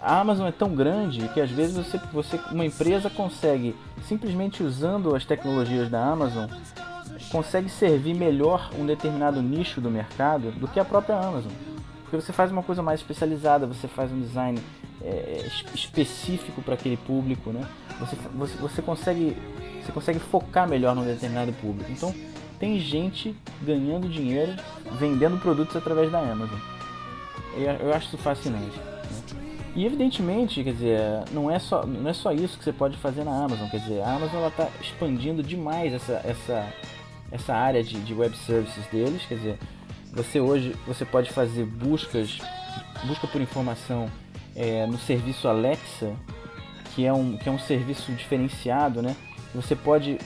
a 0.02 0.20
Amazon 0.20 0.48
é 0.48 0.52
tão 0.52 0.74
grande 0.74 1.28
que 1.30 1.42
às 1.42 1.52
vezes 1.52 1.76
você, 1.76 2.00
você, 2.14 2.40
uma 2.52 2.66
empresa 2.66 3.10
consegue, 3.10 3.76
simplesmente 4.08 4.64
usando 4.64 5.16
as 5.16 5.26
tecnologias 5.26 5.90
da 5.90 6.04
Amazon, 6.04 6.50
consegue 7.32 7.70
servir 7.70 8.14
melhor 8.14 8.70
um 8.78 8.86
determinado 8.86 9.42
nicho 9.42 9.82
do 9.82 9.90
mercado 9.90 10.52
do 10.52 10.68
que 10.68 10.80
a 10.80 10.86
própria 10.86 11.18
Amazon. 11.18 11.52
Porque 12.04 12.16
você 12.16 12.32
faz 12.32 12.52
uma 12.52 12.64
coisa 12.64 12.82
mais 12.82 13.00
especializada, 13.00 13.66
você 13.66 13.88
faz 13.88 14.12
um 14.12 14.22
design 14.22 14.60
é, 15.02 15.46
específico 15.74 16.62
para 16.62 16.76
aquele 16.76 16.98
público, 16.98 17.50
né? 17.52 17.68
Você, 18.00 18.16
você, 18.34 18.58
você, 18.58 18.82
consegue, 18.82 19.36
você 19.84 19.92
consegue 19.92 20.20
focar 20.20 20.68
melhor 20.68 20.96
num 20.96 21.04
determinado 21.04 21.52
público. 21.54 21.92
Então, 21.92 22.14
tem 22.60 22.80
gente 22.80 23.36
ganhando 23.62 24.10
dinheiro 24.10 24.54
vendendo 25.00 25.40
produtos 25.40 25.76
através 25.76 26.12
da 26.12 26.20
Amazon. 26.20 26.60
Eu, 27.56 27.88
eu 27.88 27.94
acho 27.94 28.08
isso 28.08 28.18
fascinante. 28.18 28.80
E 29.76 29.86
evidentemente, 29.86 30.64
quer 30.64 30.72
dizer, 30.72 31.00
não 31.32 31.52
é 31.52 31.60
só, 31.60 31.86
não 31.86 32.10
é 32.10 32.14
só 32.14 32.32
isso 32.32 32.58
que 32.58 32.64
você 32.64 32.72
pode 32.72 32.98
fazer 32.98 33.26
na 33.26 33.32
Amazon, 33.32 33.68
quer 33.68 33.80
dizer, 33.80 34.02
a 34.02 34.16
Amazon 34.16 34.48
está 34.48 34.70
expandindo 34.82 35.44
demais 35.44 35.94
essa, 35.94 36.22
essa, 36.24 36.74
essa 37.30 37.54
área 37.54 37.84
de, 37.84 38.00
de 38.00 38.14
web 38.14 38.36
services 38.38 38.86
deles, 38.88 39.26
quer 39.28 39.36
dizer, 39.36 39.60
você 40.14 40.40
hoje 40.40 40.74
você 40.88 41.04
pode 41.04 41.30
fazer 41.30 41.66
buscas, 41.66 42.38
busca 43.06 43.28
por 43.28 43.42
informação 43.42 44.10
é, 44.56 44.88
no 44.88 44.98
serviço 44.98 45.46
Alexa, 45.46 46.16
que 46.96 47.06
é 47.06 47.12
um, 47.12 47.36
que 47.36 47.50
é 47.50 47.52
um 47.52 47.60
serviço 47.60 48.14
diferenciado, 48.14 49.02
né? 49.02 49.14
Você 49.54 49.76
pode, 49.76 50.18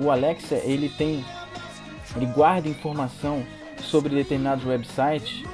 o 0.00 0.10
Alexa 0.10 0.54
ele 0.56 0.88
tem, 0.88 1.22
ele 2.16 2.26
guarda 2.26 2.68
informação 2.68 3.44
sobre 3.78 4.14
determinados 4.14 4.64
websites 4.64 5.44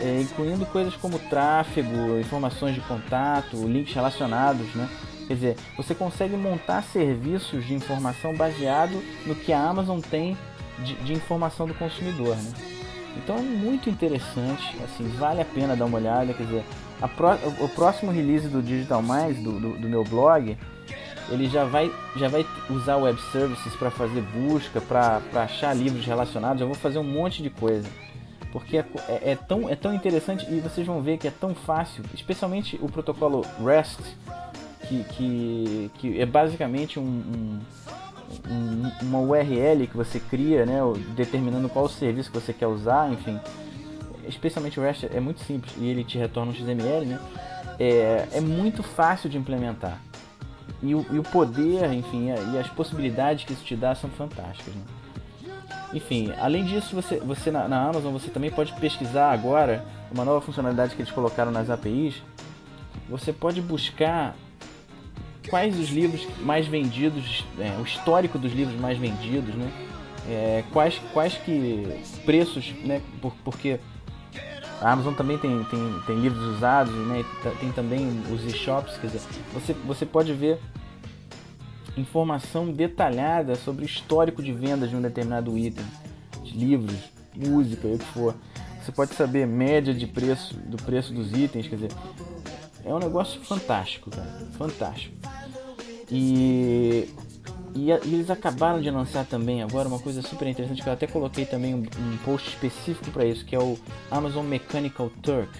é, 0.00 0.20
incluindo 0.20 0.64
coisas 0.66 0.94
como 0.96 1.18
tráfego, 1.18 2.18
informações 2.18 2.74
de 2.74 2.80
contato, 2.82 3.56
links 3.66 3.94
relacionados, 3.94 4.74
né? 4.74 4.88
Quer 5.26 5.34
dizer, 5.34 5.56
você 5.76 5.94
consegue 5.94 6.36
montar 6.36 6.82
serviços 6.82 7.66
de 7.66 7.74
informação 7.74 8.34
baseado 8.34 9.02
no 9.26 9.34
que 9.34 9.52
a 9.52 9.60
Amazon 9.60 10.00
tem 10.00 10.36
de, 10.78 10.94
de 10.94 11.12
informação 11.12 11.66
do 11.66 11.74
consumidor, 11.74 12.36
né? 12.36 12.52
Então 13.16 13.36
é 13.36 13.42
muito 13.42 13.90
interessante, 13.90 14.76
assim, 14.84 15.08
vale 15.18 15.40
a 15.40 15.44
pena 15.44 15.74
dar 15.74 15.86
uma 15.86 15.98
olhada, 15.98 16.32
quer 16.32 16.44
dizer, 16.44 16.64
pro, 17.16 17.32
o 17.64 17.68
próximo 17.68 18.12
release 18.12 18.46
do 18.48 18.62
Digital 18.62 19.02
Mais, 19.02 19.36
do, 19.36 19.58
do, 19.58 19.76
do, 19.76 19.88
meu 19.88 20.04
blog, 20.04 20.56
ele 21.30 21.48
já 21.48 21.64
vai, 21.64 21.92
já 22.16 22.28
vai 22.28 22.46
usar 22.70 22.96
web 22.96 23.20
services 23.32 23.74
para 23.76 23.90
fazer 23.90 24.22
busca, 24.22 24.80
para 24.80 25.20
achar 25.34 25.74
livros 25.74 26.04
relacionados, 26.04 26.60
eu 26.60 26.66
vou 26.66 26.76
fazer 26.76 26.98
um 26.98 27.04
monte 27.04 27.42
de 27.42 27.50
coisa 27.50 27.88
porque 28.52 28.78
é, 28.78 28.84
é, 29.08 29.30
é, 29.32 29.36
tão, 29.36 29.68
é 29.68 29.76
tão 29.76 29.94
interessante 29.94 30.46
e 30.50 30.60
vocês 30.60 30.86
vão 30.86 31.02
ver 31.02 31.18
que 31.18 31.28
é 31.28 31.30
tão 31.30 31.54
fácil, 31.54 32.04
especialmente 32.14 32.78
o 32.80 32.88
protocolo 32.88 33.44
REST, 33.64 34.00
que, 34.88 35.04
que, 35.04 35.90
que 35.98 36.20
é 36.20 36.24
basicamente 36.24 36.98
um, 36.98 37.02
um, 37.02 37.60
um, 38.50 38.92
uma 39.02 39.18
URL 39.18 39.86
que 39.86 39.96
você 39.96 40.18
cria, 40.18 40.64
né, 40.64 40.78
determinando 41.14 41.68
qual 41.68 41.88
serviço 41.88 42.30
que 42.30 42.40
você 42.40 42.52
quer 42.52 42.66
usar, 42.66 43.12
enfim. 43.12 43.38
Especialmente 44.26 44.78
o 44.78 44.82
REST 44.82 45.04
é 45.04 45.20
muito 45.20 45.40
simples 45.40 45.72
e 45.78 45.86
ele 45.86 46.04
te 46.04 46.18
retorna 46.18 46.52
um 46.52 46.54
XML, 46.54 47.06
né? 47.06 47.18
É, 47.78 48.28
é 48.32 48.40
muito 48.40 48.82
fácil 48.82 49.30
de 49.30 49.38
implementar. 49.38 50.00
E 50.82 50.94
o, 50.94 51.04
e 51.10 51.18
o 51.18 51.22
poder, 51.22 51.92
enfim, 51.92 52.28
e 52.52 52.58
as 52.58 52.68
possibilidades 52.68 53.44
que 53.44 53.52
isso 53.52 53.64
te 53.64 53.74
dá 53.74 53.94
são 53.94 54.08
fantásticas. 54.10 54.74
Né? 54.74 54.82
Enfim, 55.92 56.32
além 56.38 56.64
disso, 56.64 56.94
você, 56.94 57.18
você 57.18 57.50
na, 57.50 57.66
na, 57.66 57.88
Amazon 57.88 58.12
você 58.12 58.30
também 58.30 58.50
pode 58.50 58.72
pesquisar 58.74 59.32
agora 59.32 59.84
uma 60.12 60.24
nova 60.24 60.40
funcionalidade 60.40 60.94
que 60.94 61.02
eles 61.02 61.10
colocaram 61.10 61.50
nas 61.50 61.70
APIs. 61.70 62.22
Você 63.08 63.32
pode 63.32 63.60
buscar 63.60 64.36
quais 65.48 65.78
os 65.78 65.88
livros 65.88 66.26
mais 66.40 66.66
vendidos, 66.66 67.44
é, 67.58 67.70
o 67.80 67.82
histórico 67.82 68.38
dos 68.38 68.52
livros 68.52 68.78
mais 68.78 68.98
vendidos, 68.98 69.54
né? 69.54 69.70
É, 70.28 70.64
quais, 70.72 71.00
quais 71.14 71.34
que 71.38 72.02
preços, 72.26 72.74
né? 72.84 73.00
Por, 73.22 73.32
porque 73.42 73.80
a 74.80 74.92
Amazon 74.92 75.14
também 75.14 75.36
tem, 75.38 75.64
tem, 75.64 76.00
tem 76.06 76.20
livros 76.20 76.56
usados, 76.56 76.94
né? 77.06 77.24
Tem 77.60 77.72
também 77.72 78.22
os 78.32 78.44
e-shops, 78.44 78.96
quer 78.98 79.08
dizer, 79.08 79.20
você, 79.52 79.72
você 79.72 80.06
pode 80.06 80.32
ver 80.32 80.60
informação 81.96 82.72
detalhada 82.72 83.56
sobre 83.56 83.84
o 83.84 83.86
histórico 83.86 84.42
de 84.42 84.52
vendas 84.52 84.88
de 84.88 84.96
um 84.96 85.02
determinado 85.02 85.58
item, 85.58 85.84
de 86.44 86.56
livros, 86.56 86.96
música, 87.34 87.88
o 87.88 87.98
que 87.98 88.04
for. 88.06 88.34
Você 88.82 88.92
pode 88.92 89.14
saber 89.14 89.46
média 89.46 89.92
de 89.92 90.06
preço 90.06 90.54
do 90.54 90.76
preço 90.76 91.12
dos 91.12 91.32
itens, 91.32 91.66
quer 91.66 91.74
dizer, 91.74 91.90
é 92.84 92.94
um 92.94 92.98
negócio 92.98 93.40
fantástico, 93.40 94.10
cara, 94.10 94.28
fantástico. 94.56 95.14
E 96.10 97.08
e, 97.74 97.90
e, 97.90 98.14
eles 98.14 98.30
acabaram 98.30 98.80
de 98.80 98.90
lançar 98.90 99.24
também 99.24 99.62
agora 99.62 99.88
uma 99.88 99.98
coisa 99.98 100.22
super 100.22 100.48
interessante 100.48 100.82
que 100.82 100.88
eu 100.88 100.92
até 100.92 101.06
coloquei 101.06 101.44
também 101.44 101.74
um, 101.74 101.78
um 101.78 102.16
post 102.24 102.48
específico 102.48 103.10
para 103.10 103.24
isso, 103.24 103.44
que 103.44 103.54
é 103.54 103.58
o 103.58 103.78
Amazon 104.10 104.46
Mechanical 104.46 105.10
Turk. 105.22 105.50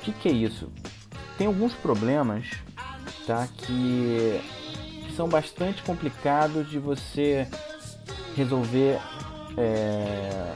O 0.00 0.04
que, 0.04 0.12
que 0.12 0.28
é 0.28 0.32
isso? 0.32 0.70
Tem 1.36 1.46
alguns 1.46 1.74
problemas 1.74 2.50
tá, 3.26 3.46
que, 3.46 4.40
são 5.18 5.28
bastante 5.28 5.82
complicados 5.82 6.70
de 6.70 6.78
você 6.78 7.48
resolver 8.36 9.00
é, 9.56 10.54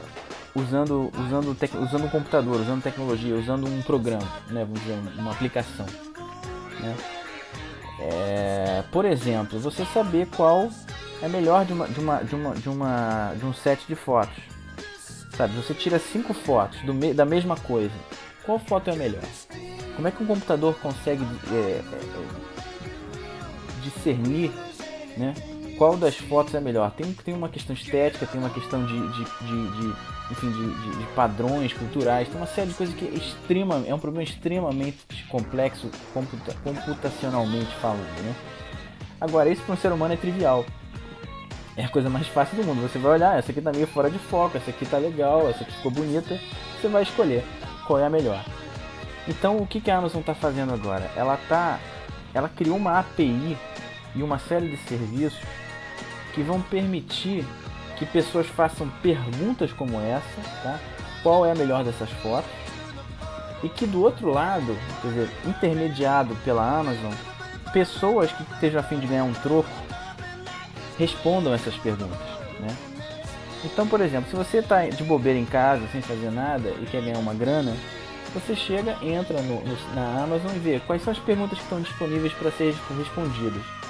usando, 0.55 1.11
usando, 1.19 1.49
usando 1.81 2.05
um 2.05 2.09
computador, 2.09 2.61
usando 2.61 2.81
tecnologia, 2.81 3.35
usando 3.35 3.67
um 3.67 3.81
programa, 3.81 4.25
né, 4.49 4.63
vamos 4.63 4.79
dizer, 4.79 4.97
uma 5.17 5.31
aplicação. 5.31 5.85
Né? 6.79 6.95
É, 7.99 8.83
por 8.91 9.05
exemplo, 9.05 9.59
você 9.59 9.85
saber 9.85 10.27
qual 10.35 10.69
é 11.21 11.27
melhor 11.27 11.65
de 11.65 11.73
uma, 11.73 11.87
de 11.87 11.99
uma, 11.99 12.23
de 12.23 12.35
uma, 12.35 12.53
de 12.55 12.69
uma, 12.69 13.33
de 13.37 13.45
um 13.45 13.53
set 13.53 13.85
de 13.87 13.95
fotos. 13.95 14.43
Sabe, 15.37 15.55
você 15.55 15.73
tira 15.73 15.97
cinco 15.97 16.33
fotos 16.33 16.79
do 16.81 16.93
me, 16.93 17.13
da 17.13 17.25
mesma 17.25 17.55
coisa. 17.55 17.93
Qual 18.43 18.59
foto 18.59 18.89
é 18.89 18.93
a 18.93 18.95
melhor? 18.95 19.23
Como 19.95 20.07
é 20.07 20.11
que 20.11 20.21
um 20.21 20.27
computador 20.27 20.75
consegue 20.79 21.23
é, 21.51 21.55
é, 21.55 21.83
discernir, 23.81 24.51
né? 25.17 25.33
Qual 25.77 25.97
das 25.97 26.15
fotos 26.15 26.53
é 26.53 26.59
melhor? 26.59 26.91
Tem, 26.91 27.11
tem 27.13 27.33
uma 27.33 27.49
questão 27.49 27.73
estética, 27.73 28.25
tem 28.27 28.39
uma 28.39 28.49
questão 28.49 28.85
de, 28.85 28.93
de, 28.93 29.23
de, 29.23 29.81
de 29.81 29.95
enfim, 30.31 30.49
de, 30.51 30.73
de, 30.81 30.97
de, 30.97 31.05
padrões 31.13 31.73
culturais, 31.73 32.27
tem 32.27 32.37
uma 32.37 32.47
série 32.47 32.69
de 32.69 32.75
coisas 32.75 32.95
que 32.95 33.05
é, 33.05 33.09
extrema, 33.09 33.83
é 33.85 33.93
um 33.93 33.99
problema 33.99 34.23
extremamente 34.23 34.97
complexo 35.29 35.89
computa, 36.13 36.55
computacionalmente 36.63 37.73
falando. 37.75 38.23
Né? 38.23 38.35
Agora, 39.19 39.49
isso 39.49 39.61
para 39.63 39.73
um 39.73 39.77
ser 39.77 39.91
humano 39.91 40.13
é 40.13 40.17
trivial. 40.17 40.65
É 41.75 41.85
a 41.85 41.89
coisa 41.89 42.09
mais 42.09 42.27
fácil 42.27 42.55
do 42.55 42.63
mundo. 42.63 42.81
Você 42.81 42.99
vai 42.99 43.13
olhar, 43.13 43.37
essa 43.37 43.51
aqui 43.51 43.61
tá 43.61 43.71
meio 43.71 43.87
fora 43.87 44.09
de 44.09 44.19
foco, 44.19 44.57
essa 44.57 44.69
aqui 44.69 44.85
tá 44.85 44.97
legal, 44.97 45.49
essa 45.49 45.63
aqui 45.63 45.71
ficou 45.73 45.91
bonita. 45.91 46.39
Você 46.79 46.87
vai 46.87 47.03
escolher 47.03 47.43
qual 47.87 47.99
é 47.99 48.05
a 48.05 48.09
melhor. 48.09 48.43
Então, 49.27 49.57
o 49.57 49.65
que, 49.65 49.79
que 49.79 49.89
a 49.89 49.97
Amazon 49.97 50.19
está 50.19 50.35
fazendo 50.35 50.73
agora? 50.73 51.09
Ela 51.15 51.37
tá, 51.49 51.79
ela 52.33 52.49
criou 52.49 52.77
uma 52.77 52.99
API 52.99 53.57
e 54.15 54.21
uma 54.21 54.37
série 54.37 54.69
de 54.69 54.77
serviços 54.77 55.39
que 56.33 56.41
vão 56.41 56.61
permitir 56.61 57.45
que 58.05 58.11
pessoas 58.11 58.47
façam 58.47 58.89
perguntas 59.01 59.71
como 59.71 59.99
essa, 59.99 60.41
tá? 60.61 60.79
Qual 61.21 61.45
é 61.45 61.51
a 61.51 61.55
melhor 61.55 61.83
dessas 61.83 62.09
fotos? 62.09 62.51
E 63.63 63.69
que 63.69 63.85
do 63.85 64.01
outro 64.01 64.29
lado, 64.29 64.77
quer 65.01 65.07
dizer, 65.07 65.29
intermediado 65.45 66.35
pela 66.43 66.79
Amazon, 66.79 67.13
pessoas 67.71 68.31
que 68.31 68.43
estejam 68.53 68.79
a 68.79 68.83
fim 68.83 68.99
de 68.99 69.07
ganhar 69.07 69.23
um 69.23 69.33
troco 69.33 69.69
respondam 70.97 71.53
essas 71.53 71.75
perguntas, 71.75 72.19
né? 72.59 72.75
Então, 73.63 73.87
por 73.87 74.01
exemplo, 74.01 74.29
se 74.29 74.35
você 74.35 74.57
está 74.57 74.85
de 74.85 75.03
bobeira 75.03 75.39
em 75.39 75.45
casa, 75.45 75.87
sem 75.91 76.01
fazer 76.01 76.29
nada 76.29 76.69
e 76.81 76.85
quer 76.85 77.01
ganhar 77.01 77.17
uma 77.17 77.33
grana, 77.33 77.73
você 78.33 78.55
chega, 78.55 78.97
entra 79.01 79.41
no, 79.41 79.61
no, 79.61 79.95
na 79.95 80.23
Amazon 80.23 80.51
e 80.53 80.59
vê 80.59 80.81
quais 80.85 81.01
são 81.01 81.13
as 81.13 81.19
perguntas 81.19 81.57
que 81.57 81.63
estão 81.63 81.79
disponíveis 81.81 82.33
para 82.33 82.51
serem 82.51 82.75
respondidas. 82.97 83.82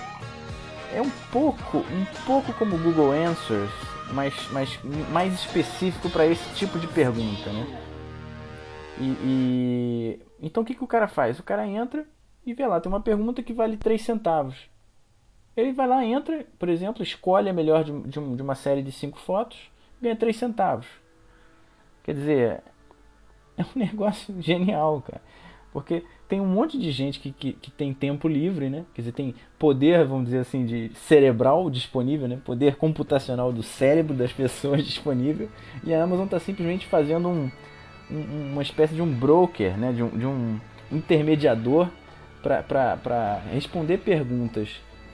É 0.94 1.02
um 1.02 1.10
pouco, 1.32 1.80
um 1.80 2.06
pouco 2.26 2.54
como 2.54 2.76
o 2.76 2.80
Google 2.80 3.12
Answers, 3.12 3.72
mais, 4.14 4.52
mais, 4.52 4.80
mais 5.12 5.34
específico 5.34 6.10
para 6.10 6.26
esse 6.26 6.54
tipo 6.56 6.78
de 6.78 6.88
pergunta, 6.88 7.52
né? 7.52 7.80
E, 9.00 9.06
e, 9.24 10.20
então 10.40 10.62
o 10.62 10.66
que, 10.66 10.76
que 10.76 10.84
o 10.84 10.88
cara 10.88 11.08
faz? 11.08 11.40
O 11.40 11.44
cara 11.44 11.68
entra 11.68 12.06
e 12.46 12.54
vê 12.54 12.66
lá, 12.68 12.80
tem 12.80 12.92
uma 12.92 13.02
pergunta 13.02 13.42
que 13.42 13.54
vale 13.54 13.78
3 13.78 14.02
centavos. 14.02 14.70
Ele 15.56 15.72
vai 15.72 15.88
lá, 15.88 16.04
entra, 16.04 16.46
por 16.60 16.70
exemplo, 16.70 17.04
escolhe 17.04 17.50
a 17.50 17.54
melhor 17.54 17.84
de, 17.84 17.92
de, 18.02 18.36
de 18.36 18.42
uma 18.42 18.56
série 18.56 18.82
de 18.82 18.92
5 18.92 19.20
fotos, 19.20 19.72
ganha 20.02 20.16
3 20.16 20.36
centavos. 20.36 20.88
Quer 22.04 22.14
dizer, 22.14 22.64
é 23.58 23.64
um 23.64 23.80
negócio 23.80 24.40
genial, 24.42 25.02
cara. 25.02 25.22
Porque 25.74 26.04
tem 26.30 26.40
um 26.40 26.46
monte 26.46 26.78
de 26.78 26.92
gente 26.92 27.20
que, 27.20 27.32
que, 27.32 27.54
que, 27.54 27.72
tem 27.72 27.92
tempo 27.94 28.28
livre, 28.28 28.70
né? 28.70 28.86
Quer 28.94 29.02
dizer, 29.02 29.12
tem 29.12 29.34
poder, 29.58 30.06
vamos 30.06 30.26
dizer 30.26 30.38
assim, 30.38 30.66
de 30.66 30.92
cerebral 30.94 31.68
disponível, 31.70 32.28
né? 32.28 32.40
Poder 32.46 32.76
computacional 32.76 33.52
do 33.52 33.64
cérebro 33.64 34.14
das 34.14 34.32
pessoas 34.34 34.86
disponível. 34.86 35.50
E 35.84 35.92
a 35.92 36.04
Amazon 36.04 36.26
está 36.26 36.40
simplesmente 36.40 36.86
fazendo 36.86 37.28
um, 37.28 37.52
um, 38.12 38.52
uma 38.52 38.62
espécie 38.62 38.94
de 38.94 39.02
um 39.02 39.12
broker, 39.12 39.76
né? 39.76 39.92
De 39.92 40.04
um, 40.04 40.10
de 40.10 40.28
um 40.28 40.60
intermediador 40.92 41.90
para 42.44 43.42
responder 43.52 43.98
perguntas 43.98 44.70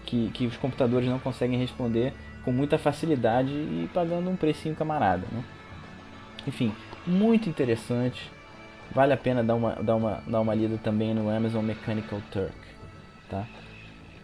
que, 0.05 0.29
que 0.31 0.45
os 0.45 0.57
computadores 0.57 1.07
não 1.07 1.19
conseguem 1.19 1.57
responder 1.57 2.11
com 2.43 2.51
muita 2.51 2.77
facilidade 2.77 3.51
e 3.51 3.89
pagando 3.93 4.29
um 4.29 4.35
precinho 4.35 4.75
camarada, 4.75 5.25
né? 5.31 5.41
Enfim, 6.45 6.73
muito 7.07 7.47
interessante 7.47 8.29
vale 8.91 9.13
a 9.13 9.17
pena 9.17 9.43
dar 9.43 9.55
uma, 9.55 9.75
dar 9.75 9.95
uma, 9.95 10.23
dar 10.27 10.41
uma 10.41 10.53
lida 10.53 10.77
também 10.77 11.13
no 11.13 11.29
Amazon 11.29 11.63
Mechanical 11.63 12.21
Turk. 12.31 12.53
Tá? 13.29 13.45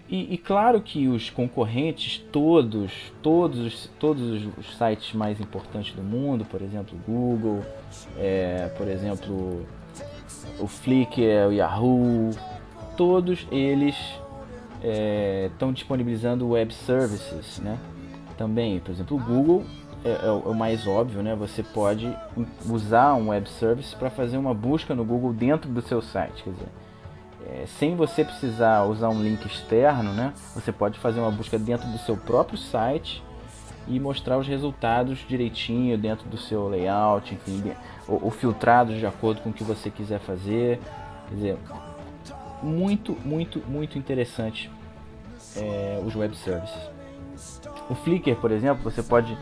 E, 0.07 0.35
e, 0.35 0.37
claro 0.37 0.81
que 0.81 1.07
os 1.07 1.31
concorrentes, 1.31 2.23
todos, 2.31 3.11
todos, 3.23 3.89
todos 3.99 4.47
os 4.55 4.77
sites 4.77 5.13
mais 5.13 5.41
importantes 5.41 5.95
do 5.95 6.03
mundo, 6.03 6.45
por 6.45 6.61
exemplo, 6.61 6.95
Google, 7.07 7.65
é, 8.17 8.71
por 8.77 8.87
exemplo, 8.87 9.65
o 10.59 10.67
Flickr, 10.67 11.47
o 11.47 11.51
Yahoo, 11.51 12.29
todos 12.95 13.47
eles 13.51 13.95
estão 15.51 15.69
é, 15.69 15.71
disponibilizando 15.71 16.49
web 16.49 16.71
services, 16.71 17.59
né? 17.59 17.79
Também, 18.37 18.79
por 18.79 18.91
exemplo, 18.91 19.17
o 19.17 19.19
Google 19.19 19.65
é, 20.05 20.27
é, 20.27 20.29
o 20.29 20.53
mais 20.53 20.85
óbvio, 20.85 21.23
né? 21.23 21.35
Você 21.35 21.63
pode 21.63 22.15
usar 22.69 23.15
um 23.15 23.29
web 23.29 23.49
service 23.49 23.95
para 23.95 24.11
fazer 24.11 24.37
uma 24.37 24.53
busca 24.53 24.93
no 24.93 25.03
Google 25.03 25.33
dentro 25.33 25.67
do 25.67 25.81
seu 25.81 25.99
site, 25.99 26.43
quer 26.43 26.51
dizer, 26.51 26.67
é, 27.47 27.65
sem 27.65 27.95
você 27.95 28.23
precisar 28.23 28.83
usar 28.83 29.09
um 29.09 29.19
link 29.21 29.43
externo, 29.45 30.13
né? 30.13 30.31
Você 30.53 30.71
pode 30.71 30.99
fazer 30.99 31.19
uma 31.19 31.31
busca 31.31 31.57
dentro 31.57 31.87
do 31.89 31.97
seu 31.97 32.15
próprio 32.15 32.55
site 32.55 33.23
e 33.87 33.99
mostrar 33.99 34.37
os 34.37 34.47
resultados 34.47 35.25
direitinho 35.27 35.97
dentro 35.97 36.29
do 36.29 36.37
seu 36.37 36.67
layout, 36.67 37.33
enfim, 37.33 37.71
ou, 38.07 38.25
ou 38.25 38.31
filtrados 38.31 38.99
de 38.99 39.07
acordo 39.07 39.41
com 39.41 39.49
o 39.49 39.53
que 39.53 39.63
você 39.63 39.89
quiser 39.89 40.19
fazer. 40.19 40.79
Quer 41.29 41.35
dizer, 41.35 41.57
muito, 42.61 43.17
muito, 43.25 43.59
muito 43.67 43.97
interessante 43.97 44.69
é, 45.55 45.99
os 46.05 46.15
web 46.15 46.35
services. 46.37 46.93
O 47.89 47.95
Flickr, 47.95 48.35
por 48.35 48.51
exemplo, 48.51 48.83
você 48.83 49.01
pode 49.01 49.35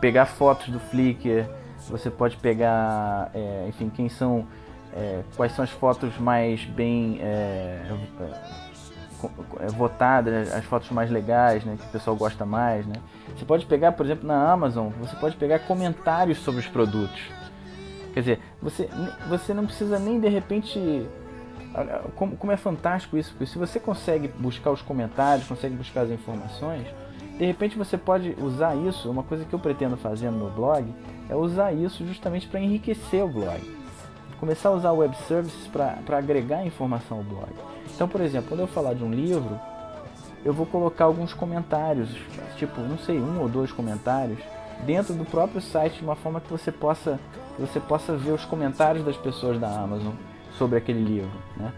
pegar 0.00 0.26
fotos 0.26 0.68
do 0.68 0.78
Flickr, 0.78 1.46
você 1.88 2.10
pode 2.10 2.36
pegar, 2.36 3.30
é, 3.34 3.66
enfim, 3.68 3.90
quem 3.90 4.08
são, 4.08 4.46
é, 4.94 5.22
quais 5.36 5.52
são 5.52 5.64
as 5.64 5.70
fotos 5.70 6.16
mais 6.18 6.64
bem 6.64 7.18
é, 7.20 7.80
é, 9.60 9.66
votadas, 9.68 10.52
as 10.52 10.64
fotos 10.64 10.90
mais 10.90 11.10
legais, 11.10 11.64
né, 11.64 11.76
que 11.78 11.86
o 11.86 11.88
pessoal 11.88 12.16
gosta 12.16 12.44
mais, 12.44 12.86
né. 12.86 12.96
Você 13.36 13.44
pode 13.44 13.66
pegar, 13.66 13.92
por 13.92 14.04
exemplo, 14.04 14.26
na 14.26 14.50
Amazon, 14.50 14.88
você 15.00 15.16
pode 15.16 15.36
pegar 15.36 15.60
comentários 15.60 16.38
sobre 16.38 16.60
os 16.60 16.66
produtos. 16.66 17.20
Quer 18.12 18.20
dizer, 18.20 18.40
você, 18.60 18.88
você 19.28 19.54
não 19.54 19.64
precisa 19.66 19.98
nem 19.98 20.18
de 20.18 20.28
repente 20.28 21.06
como, 22.16 22.36
como 22.36 22.52
é 22.52 22.56
fantástico 22.56 23.16
isso, 23.16 23.30
porque 23.30 23.46
se 23.46 23.58
você 23.58 23.78
consegue 23.78 24.28
buscar 24.28 24.70
os 24.70 24.82
comentários, 24.82 25.46
consegue 25.46 25.76
buscar 25.76 26.02
as 26.02 26.10
informações, 26.10 26.86
de 27.38 27.44
repente 27.44 27.78
você 27.78 27.96
pode 27.96 28.34
usar 28.42 28.74
isso, 28.74 29.08
uma 29.08 29.22
coisa 29.22 29.44
que 29.44 29.54
eu 29.54 29.60
pretendo 29.60 29.96
fazer 29.96 30.28
no 30.30 30.38
meu 30.38 30.50
blog, 30.50 30.92
é 31.30 31.36
usar 31.36 31.72
isso 31.72 32.04
justamente 32.04 32.48
para 32.48 32.58
enriquecer 32.58 33.24
o 33.24 33.28
blog. 33.28 33.60
Começar 34.40 34.70
a 34.70 34.72
usar 34.72 34.92
web 34.92 35.16
services 35.28 35.68
para 35.68 36.18
agregar 36.18 36.66
informação 36.66 37.18
ao 37.18 37.22
blog. 37.22 37.52
Então, 37.94 38.08
por 38.08 38.20
exemplo, 38.20 38.48
quando 38.48 38.60
eu 38.60 38.66
falar 38.66 38.94
de 38.94 39.04
um 39.04 39.10
livro, 39.10 39.58
eu 40.44 40.52
vou 40.52 40.66
colocar 40.66 41.04
alguns 41.04 41.32
comentários, 41.32 42.10
tipo, 42.56 42.80
não 42.80 42.98
sei, 42.98 43.18
um 43.20 43.40
ou 43.40 43.48
dois 43.48 43.70
comentários, 43.70 44.38
dentro 44.84 45.14
do 45.14 45.24
próprio 45.24 45.60
site, 45.60 45.98
de 45.98 46.04
uma 46.04 46.16
forma 46.16 46.40
que 46.40 46.50
você 46.50 46.72
possa, 46.72 47.20
que 47.54 47.62
você 47.62 47.78
possa 47.78 48.16
ver 48.16 48.32
os 48.32 48.44
comentários 48.44 49.04
das 49.04 49.16
pessoas 49.16 49.60
da 49.60 49.68
Amazon 49.68 50.14
sobre 50.56 50.76
aquele 50.76 51.02
livro. 51.02 51.30
Né? 51.56 51.72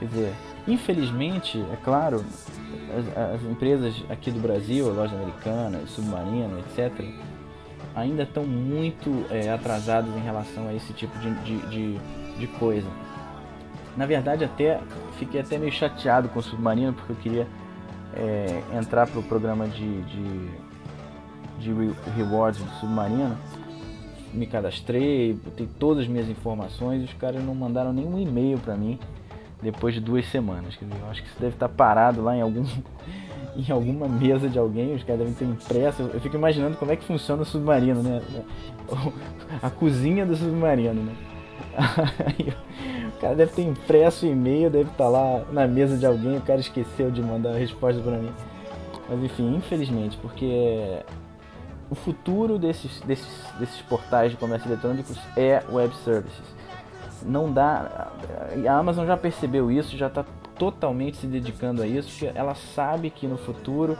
Quer 0.00 0.06
dizer, 0.06 0.32
infelizmente, 0.66 1.62
é 1.70 1.76
claro, 1.76 2.24
as, 2.96 3.34
as, 3.34 3.42
empresas 3.42 4.02
aqui 4.08 4.30
do 4.30 4.40
Brasil, 4.40 4.88
a 4.88 4.92
loja 4.94 5.14
americana, 5.14 5.78
submarino, 5.86 6.58
etc., 6.60 7.04
ainda 7.94 8.22
estão 8.22 8.44
muito 8.44 9.26
é, 9.30 9.52
atrasadas 9.52 10.08
em 10.16 10.20
relação 10.20 10.68
a 10.68 10.74
esse 10.74 10.94
tipo 10.94 11.16
de, 11.18 11.34
de, 11.44 11.58
de, 11.68 11.98
de, 12.38 12.46
coisa. 12.46 12.88
Na 13.94 14.06
verdade, 14.06 14.42
até 14.42 14.80
fiquei 15.18 15.42
até 15.42 15.58
meio 15.58 15.72
chateado 15.72 16.30
com 16.30 16.38
o 16.38 16.42
submarino 16.42 16.94
porque 16.94 17.12
eu 17.12 17.16
queria 17.16 17.48
é, 18.14 18.62
entrar 18.78 19.06
para 19.06 19.20
o 19.20 19.22
programa 19.22 19.68
de, 19.68 20.02
de, 20.04 20.48
de 21.58 21.72
rewards 22.16 22.58
do 22.58 22.70
submarino. 22.80 23.36
Me 24.32 24.46
cadastrei, 24.46 25.34
botei 25.34 25.68
todas 25.78 26.04
as 26.04 26.08
minhas 26.08 26.28
informações 26.28 27.02
e 27.02 27.04
os 27.04 27.12
caras 27.12 27.44
não 27.44 27.54
mandaram 27.54 27.92
nenhum 27.92 28.18
e-mail 28.18 28.58
para 28.60 28.76
mim 28.76 28.98
depois 29.62 29.94
de 29.94 30.00
duas 30.00 30.26
semanas. 30.26 30.74
Dizer, 30.74 31.00
eu 31.00 31.10
acho 31.10 31.22
que 31.22 31.28
isso 31.28 31.40
deve 31.40 31.54
estar 31.54 31.68
parado 31.68 32.22
lá 32.22 32.36
em 32.36 32.40
algum, 32.40 32.64
em 33.56 33.70
alguma 33.70 34.08
mesa 34.08 34.48
de 34.48 34.58
alguém, 34.58 34.94
os 34.94 35.02
caras 35.04 35.20
devem 35.20 35.34
ter 35.34 35.44
impresso. 35.44 36.02
Eu 36.02 36.20
fico 36.20 36.36
imaginando 36.36 36.76
como 36.76 36.92
é 36.92 36.96
que 36.96 37.04
funciona 37.04 37.42
o 37.42 37.46
submarino, 37.46 38.02
né? 38.02 38.22
A 39.62 39.70
cozinha 39.70 40.24
do 40.24 40.36
submarino, 40.36 41.02
né? 41.02 41.14
O 43.16 43.20
cara 43.20 43.34
deve 43.34 43.52
ter 43.52 43.62
impresso 43.64 44.24
o 44.24 44.30
e-mail, 44.30 44.70
deve 44.70 44.88
estar 44.90 45.06
lá 45.06 45.44
na 45.52 45.66
mesa 45.66 45.94
de 45.98 46.06
alguém, 46.06 46.38
o 46.38 46.40
cara 46.40 46.58
esqueceu 46.58 47.10
de 47.10 47.20
mandar 47.20 47.50
a 47.50 47.58
resposta 47.58 48.00
para 48.00 48.16
mim. 48.16 48.32
Mas 49.10 49.22
enfim, 49.22 49.56
infelizmente, 49.56 50.16
porque 50.22 51.02
o 51.90 51.94
futuro 51.94 52.58
desses, 52.58 53.00
desses, 53.02 53.44
desses 53.58 53.82
portais 53.82 54.30
de 54.30 54.38
comércio 54.38 54.68
eletrônico 54.68 55.12
é 55.36 55.62
web 55.70 55.94
services. 55.96 56.59
Não 57.22 57.52
dá. 57.52 58.10
A 58.68 58.72
Amazon 58.72 59.06
já 59.06 59.16
percebeu 59.16 59.70
isso, 59.70 59.96
já 59.96 60.06
está 60.06 60.24
totalmente 60.58 61.16
se 61.16 61.26
dedicando 61.26 61.82
a 61.82 61.86
isso. 61.86 62.26
Ela 62.34 62.54
sabe 62.54 63.10
que 63.10 63.26
no 63.26 63.38
futuro 63.38 63.96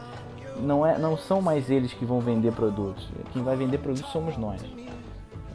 não, 0.59 0.85
é, 0.85 0.97
não 0.97 1.17
são 1.17 1.41
mais 1.41 1.69
eles 1.69 1.93
que 1.93 2.05
vão 2.05 2.19
vender 2.19 2.51
produtos. 2.53 3.07
Quem 3.33 3.43
vai 3.43 3.55
vender 3.55 3.77
produtos 3.79 4.11
somos 4.11 4.37
nós. 4.37 4.61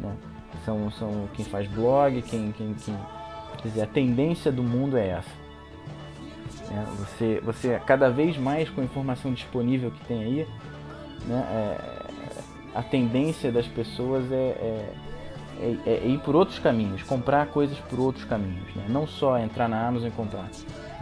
Né? 0.01 0.15
São, 0.65 0.91
são 0.91 1.29
quem 1.35 1.45
faz 1.45 1.69
blog, 1.69 2.23
quem, 2.23 2.53
quem, 2.53 2.75
quem. 2.75 2.97
Quer 3.63 3.69
dizer, 3.69 3.83
a 3.83 3.87
tendência 3.87 4.51
do 4.51 4.63
mundo 4.63 4.97
é 4.97 5.09
essa. 5.09 5.47
É, 6.71 6.85
você, 6.99 7.41
você 7.45 7.81
cada 7.87 8.11
vez 8.11 8.37
mais 8.37 8.69
com 8.69 8.81
a 8.81 8.85
informação 8.85 9.33
disponível 9.33 9.91
que 9.91 10.05
tem 10.07 10.25
aí, 10.25 10.49
né, 11.27 11.47
é, 11.49 12.07
a 12.75 12.83
tendência 12.83 13.53
das 13.53 13.67
pessoas 13.67 14.31
é, 14.31 14.35
é, 14.35 14.93
é, 15.61 15.77
é, 15.87 16.07
ir 16.07 16.19
por 16.19 16.37
outros 16.37 16.59
caminhos, 16.59 17.03
comprar 17.03 17.47
coisas 17.47 17.79
por 17.79 17.99
outros 17.99 18.25
caminhos, 18.25 18.75
né? 18.75 18.85
não 18.89 19.07
só 19.07 19.39
entrar 19.39 19.69
na 19.69 19.87
Amazon 19.87 20.09
e 20.09 20.13
comprar. 20.13 20.49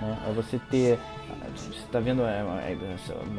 Né? 0.00 0.18
É 0.28 0.32
você 0.32 0.60
ter, 0.70 0.98
você 1.54 1.70
está 1.70 2.00
vendo 2.00 2.22
a, 2.22 2.30
é, 2.30 2.76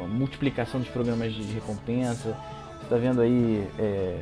a, 0.00 0.06
multiplicação 0.06 0.80
dos 0.80 0.88
programas 0.88 1.32
de 1.32 1.42
recompensa, 1.52 2.36
você 2.78 2.84
está 2.84 2.96
vendo 2.96 3.20
aí 3.20 3.66
é, 3.78 4.20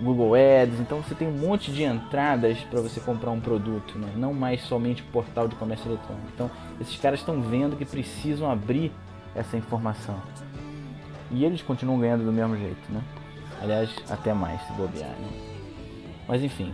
Google 0.00 0.34
Ads, 0.34 0.78
então 0.78 1.02
você 1.02 1.14
tem 1.14 1.26
um 1.26 1.36
monte 1.36 1.72
de 1.72 1.82
entradas 1.82 2.58
para 2.70 2.80
você 2.80 3.00
comprar 3.00 3.30
um 3.30 3.40
produto, 3.40 3.98
né? 3.98 4.12
não 4.16 4.32
mais 4.32 4.62
somente 4.62 5.02
o 5.02 5.06
portal 5.06 5.48
de 5.48 5.56
comércio 5.56 5.90
eletrônico. 5.90 6.28
Então 6.32 6.50
esses 6.80 6.96
caras 6.96 7.20
estão 7.20 7.40
vendo 7.42 7.76
que 7.76 7.84
precisam 7.84 8.50
abrir 8.50 8.92
essa 9.34 9.56
informação. 9.56 10.20
E 11.30 11.44
eles 11.44 11.60
continuam 11.60 11.98
ganhando 11.98 12.24
do 12.24 12.32
mesmo 12.32 12.56
jeito, 12.56 12.92
né? 12.92 13.02
Aliás, 13.60 13.90
até 14.08 14.32
mais 14.32 14.60
se 14.62 14.72
bobear, 14.74 15.10
né? 15.10 15.45
Mas 16.26 16.42
enfim. 16.42 16.72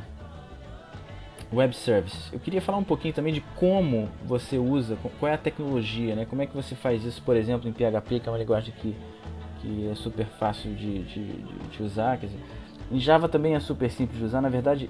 Web 1.52 1.76
Services. 1.76 2.32
Eu 2.32 2.40
queria 2.40 2.62
falar 2.62 2.78
um 2.78 2.84
pouquinho 2.84 3.12
também 3.12 3.32
de 3.32 3.42
como 3.56 4.08
você 4.24 4.56
usa, 4.56 4.96
qual 5.20 5.30
é 5.30 5.34
a 5.34 5.38
tecnologia, 5.38 6.16
né? 6.16 6.24
Como 6.24 6.40
é 6.40 6.46
que 6.46 6.54
você 6.54 6.74
faz 6.74 7.04
isso, 7.04 7.22
por 7.22 7.36
exemplo, 7.36 7.68
em 7.68 7.72
PHP, 7.72 8.20
que 8.20 8.28
é 8.28 8.32
uma 8.32 8.38
linguagem 8.38 8.72
que, 8.80 8.96
que 9.60 9.88
é 9.90 9.94
super 9.94 10.24
fácil 10.24 10.74
de, 10.74 11.02
de, 11.02 11.26
de 11.70 11.82
usar. 11.82 12.16
Quer 12.16 12.26
dizer, 12.26 12.40
em 12.90 12.98
Java 12.98 13.28
também 13.28 13.54
é 13.54 13.60
super 13.60 13.90
simples 13.90 14.18
de 14.18 14.24
usar. 14.24 14.40
Na 14.40 14.48
verdade, 14.48 14.88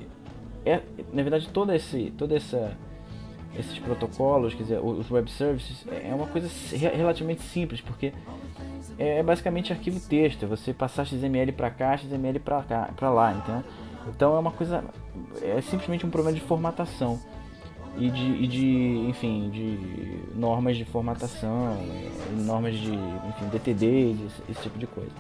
é, 0.64 0.81
na 1.12 1.22
verdade 1.22 1.48
todo 1.48 1.72
esse, 1.72 2.12
toda 2.16 2.37
essa 2.37 2.77
esses 3.59 3.79
protocolos, 3.79 4.55
quer 4.55 4.62
dizer, 4.62 4.81
os 4.83 5.11
web 5.11 5.31
services, 5.31 5.85
é 5.90 6.14
uma 6.14 6.27
coisa 6.27 6.48
relativamente 6.75 7.42
simples, 7.42 7.81
porque 7.81 8.12
é, 8.98 9.18
é 9.18 9.22
basicamente 9.22 9.72
arquivo 9.72 10.01
texto, 10.01 10.44
é 10.44 10.46
você 10.46 10.72
passar 10.72 11.05
XML 11.05 11.53
para 11.53 11.70
cá, 11.70 11.96
XML 11.96 12.38
para 12.38 12.62
cá, 12.62 12.90
para 12.96 13.11
lá, 13.11 13.33
então, 13.35 13.62
então 14.08 14.36
é 14.36 14.38
uma 14.38 14.50
coisa, 14.50 14.84
é 15.42 15.60
simplesmente 15.60 16.04
um 16.06 16.10
problema 16.10 16.36
de 16.36 16.44
formatação 16.44 17.20
e 17.96 18.10
de, 18.10 18.24
e 18.24 18.46
de 18.46 19.06
enfim, 19.08 19.50
de 19.50 20.38
normas 20.38 20.76
de 20.76 20.84
formatação, 20.84 21.76
normas 22.32 22.74
de, 22.74 22.92
enfim, 22.92 23.48
DTD, 23.50 24.12
esse, 24.12 24.42
esse 24.50 24.62
tipo 24.62 24.78
de 24.78 24.86
coisa. 24.86 25.12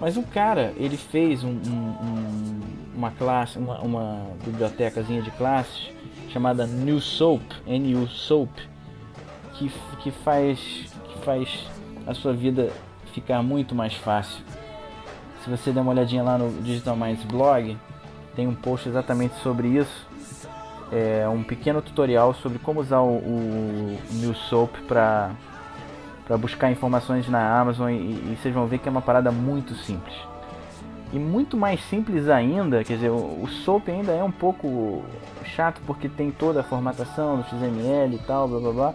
Mas 0.00 0.16
o 0.16 0.22
cara, 0.22 0.72
ele 0.76 0.96
fez 0.96 1.44
um, 1.44 1.50
um, 1.50 2.60
uma 2.94 3.10
classe, 3.10 3.58
uma, 3.58 3.80
uma 3.80 4.26
bibliotecazinha 4.44 5.22
de 5.22 5.30
classes 5.32 5.90
chamada 6.30 6.66
New 6.66 7.00
Soap, 7.00 7.42
NU 7.66 8.08
Soap, 8.08 8.50
que, 9.54 9.70
que 10.02 10.10
faz 10.10 10.58
que 10.58 11.18
faz 11.24 11.66
a 12.06 12.14
sua 12.14 12.32
vida 12.32 12.72
ficar 13.12 13.42
muito 13.42 13.74
mais 13.74 13.94
fácil. 13.94 14.42
Se 15.42 15.50
você 15.50 15.72
der 15.72 15.80
uma 15.80 15.90
olhadinha 15.90 16.22
lá 16.22 16.38
no 16.38 16.50
Digital 16.62 16.96
Minds 16.96 17.24
blog, 17.24 17.76
tem 18.34 18.46
um 18.46 18.54
post 18.54 18.88
exatamente 18.88 19.34
sobre 19.42 19.68
isso. 19.68 20.06
É 20.92 21.26
um 21.28 21.42
pequeno 21.42 21.82
tutorial 21.82 22.34
sobre 22.34 22.58
como 22.58 22.80
usar 22.80 23.00
o, 23.00 23.16
o 23.16 24.34
Soap 24.34 24.76
para 24.86 25.30
para 26.24 26.38
buscar 26.38 26.70
informações 26.70 27.28
na 27.28 27.60
Amazon 27.60 27.90
e, 27.90 27.94
e, 27.94 28.38
vocês 28.40 28.54
vão 28.54 28.66
ver 28.66 28.78
que 28.78 28.88
é 28.88 28.90
uma 28.90 29.02
parada 29.02 29.30
muito 29.32 29.74
simples. 29.74 30.14
E 31.12 31.18
muito 31.18 31.56
mais 31.56 31.82
simples 31.90 32.28
ainda, 32.28 32.82
quer 32.84 32.94
dizer, 32.94 33.10
o, 33.10 33.42
o 33.42 33.48
Soap 33.48 33.88
ainda 33.88 34.12
é 34.12 34.22
um 34.22 34.30
pouco 34.30 35.02
chato 35.44 35.80
porque 35.84 36.08
tem 36.08 36.30
toda 36.30 36.60
a 36.60 36.62
formatação 36.62 37.38
do 37.38 37.44
XML 37.44 38.14
e 38.14 38.18
tal, 38.26 38.48
blá 38.48 38.60
blá 38.60 38.72
blá. 38.72 38.94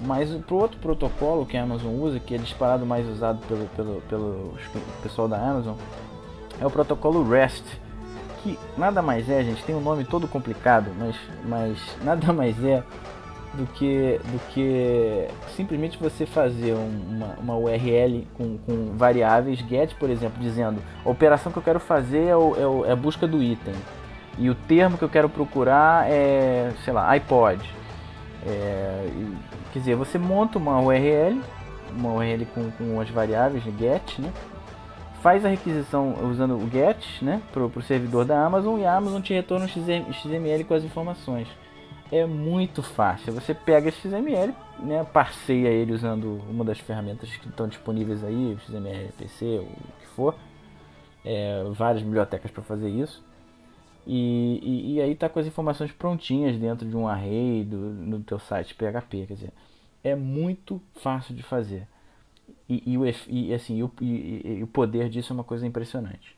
Mas 0.00 0.30
pro 0.42 0.56
outro 0.56 0.78
protocolo 0.78 1.46
que 1.46 1.56
a 1.56 1.62
Amazon 1.62 1.94
usa, 1.94 2.18
que 2.18 2.34
é 2.34 2.38
disparado 2.38 2.84
mais 2.84 3.08
usado 3.08 3.40
pelo, 3.46 3.66
pelo, 3.68 4.02
pelo 4.08 4.54
pessoal 5.02 5.28
da 5.28 5.36
Amazon, 5.38 5.76
é 6.60 6.66
o 6.66 6.70
protocolo 6.70 7.28
REST, 7.28 7.64
que 8.42 8.58
nada 8.76 9.00
mais 9.00 9.28
é, 9.30 9.42
gente, 9.42 9.62
tem 9.64 9.74
um 9.74 9.80
nome 9.80 10.04
todo 10.04 10.28
complicado, 10.28 10.90
mas, 10.98 11.16
mas 11.44 11.78
nada 12.02 12.30
mais 12.32 12.62
é 12.64 12.82
do 13.54 13.66
que, 13.68 14.20
do 14.24 14.38
que 14.52 15.28
simplesmente 15.56 15.96
você 15.98 16.26
fazer 16.26 16.74
uma, 16.74 17.34
uma 17.38 17.56
URL 17.56 18.26
com, 18.34 18.58
com 18.58 18.96
variáveis 18.96 19.60
get, 19.60 19.94
por 19.94 20.10
exemplo, 20.10 20.42
dizendo 20.42 20.82
a 21.04 21.08
operação 21.08 21.52
que 21.52 21.58
eu 21.58 21.62
quero 21.62 21.80
fazer 21.80 22.26
é, 22.26 22.30
é, 22.30 22.36
o, 22.36 22.84
é 22.84 22.92
a 22.92 22.96
busca 22.96 23.26
do 23.26 23.42
item 23.42 23.74
e 24.36 24.50
o 24.50 24.54
termo 24.54 24.98
que 24.98 25.04
eu 25.04 25.08
quero 25.08 25.28
procurar 25.28 26.10
é, 26.10 26.72
sei 26.84 26.92
lá, 26.92 27.08
iPod. 27.10 27.62
É, 28.46 29.08
quer 29.74 29.80
dizer, 29.80 29.94
você 29.94 30.16
monta 30.16 30.56
uma 30.56 30.80
URL, 30.80 31.42
uma 31.90 32.14
URL 32.14 32.46
com, 32.46 32.70
com 32.70 32.98
as 32.98 33.10
variáveis 33.10 33.62
get, 33.78 34.18
né? 34.18 34.32
faz 35.20 35.44
a 35.44 35.48
requisição 35.48 36.14
usando 36.30 36.56
o 36.56 36.70
get 36.70 37.04
né, 37.20 37.42
para 37.52 37.64
o 37.64 37.82
servidor 37.82 38.24
da 38.24 38.42
Amazon 38.42 38.80
e 38.80 38.86
a 38.86 38.94
Amazon 38.94 39.20
te 39.20 39.34
retorna 39.34 39.66
um 39.66 39.68
XML 40.12 40.64
com 40.64 40.74
as 40.74 40.84
informações 40.84 41.48
é 42.12 42.24
muito 42.26 42.82
fácil. 42.82 43.32
Você 43.32 43.54
pega 43.54 43.88
esse 43.88 44.08
XML, 44.08 44.54
né, 44.78 45.04
parceia 45.12 45.68
ele 45.68 45.92
usando 45.92 46.40
uma 46.48 46.64
das 46.64 46.78
ferramentas 46.78 47.34
que 47.36 47.48
estão 47.48 47.66
disponíveis 47.66 48.22
aí, 48.22 48.56
XML, 48.66 49.12
PC, 49.18 49.58
o 49.58 49.66
que 50.00 50.06
for. 50.14 50.34
É, 51.24 51.64
várias 51.72 52.02
bibliotecas 52.02 52.50
para 52.50 52.62
fazer 52.62 52.88
isso. 52.88 53.24
E, 54.06 54.60
e, 54.62 54.94
e, 54.94 55.00
aí 55.00 55.14
tá 55.14 55.28
com 55.28 55.38
as 55.38 55.46
informações 55.46 55.90
prontinhas 55.92 56.58
dentro 56.58 56.86
de 56.88 56.96
um 56.96 57.08
array 57.08 57.64
do, 57.64 57.76
no 57.76 58.22
teu 58.22 58.38
site 58.38 58.74
PHP, 58.74 59.26
quer 59.26 59.34
dizer, 59.34 59.52
é 60.02 60.14
muito 60.14 60.80
fácil 60.96 61.34
de 61.34 61.42
fazer. 61.42 61.88
E, 62.68 62.82
e, 62.92 62.98
o, 62.98 63.04
e 63.28 63.54
assim, 63.54 63.82
o, 63.82 63.90
e, 64.00 64.60
o 64.62 64.66
poder 64.66 65.08
disso 65.08 65.32
é 65.32 65.34
uma 65.34 65.44
coisa 65.44 65.66
impressionante. 65.66 66.36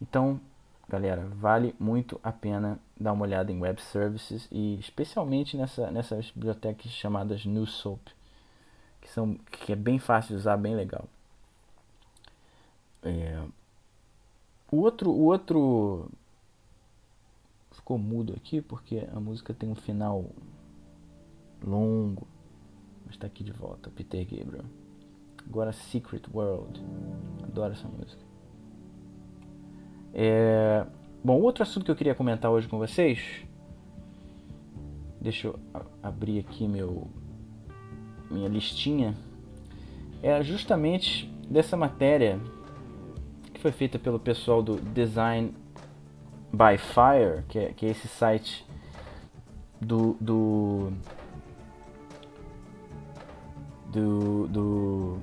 Então, 0.00 0.40
galera, 0.88 1.26
vale 1.34 1.74
muito 1.78 2.20
a 2.22 2.32
pena 2.32 2.78
dar 2.98 3.12
uma 3.12 3.24
olhada 3.24 3.50
em 3.50 3.60
web 3.60 3.80
services 3.82 4.46
e 4.50 4.78
especialmente 4.78 5.56
nessa, 5.56 5.90
nessas 5.90 6.30
bibliotecas 6.30 6.90
chamadas 6.92 7.44
New 7.44 7.66
Soap, 7.66 8.00
que, 9.00 9.08
são, 9.08 9.34
que 9.50 9.72
é 9.72 9.76
bem 9.76 9.98
fácil 9.98 10.34
de 10.34 10.40
usar, 10.40 10.56
bem 10.56 10.74
legal. 10.76 11.08
É, 13.02 13.42
o 14.70 14.78
outro, 14.78 15.10
o 15.10 15.24
outro 15.24 16.10
ficou 17.70 17.98
mudo 17.98 18.34
aqui 18.36 18.60
porque 18.60 19.06
a 19.12 19.20
música 19.20 19.54
tem 19.54 19.68
um 19.68 19.74
final 19.74 20.26
longo, 21.62 22.26
mas 23.04 23.14
está 23.14 23.26
aqui 23.26 23.44
de 23.44 23.52
volta, 23.52 23.90
Peter 23.90 24.24
Gabriel. 24.24 24.64
Agora 25.46 25.72
Secret 25.72 26.22
World, 26.32 26.80
adoro 27.42 27.72
essa 27.72 27.88
música. 27.88 28.22
É... 30.12 30.86
Bom, 31.22 31.40
outro 31.40 31.62
assunto 31.62 31.84
que 31.84 31.90
eu 31.90 31.96
queria 31.96 32.14
comentar 32.14 32.50
hoje 32.50 32.66
com 32.68 32.78
vocês. 32.78 33.44
Deixa 35.20 35.48
eu 35.48 35.58
abrir 36.02 36.38
aqui 36.38 36.66
meu 36.66 37.08
minha 38.30 38.48
listinha. 38.48 39.14
É 40.22 40.42
justamente 40.42 41.26
dessa 41.48 41.76
matéria 41.76 42.40
que 43.52 43.60
foi 43.60 43.72
feita 43.72 43.98
pelo 43.98 44.18
pessoal 44.18 44.62
do 44.62 44.76
Design 44.76 45.52
by 46.52 46.76
Fire, 46.78 47.44
que 47.48 47.58
é, 47.58 47.72
que 47.72 47.86
é 47.86 47.90
esse 47.90 48.08
site 48.08 48.66
do 49.80 50.16
do 50.20 50.92
do, 53.92 54.46
do 54.48 55.18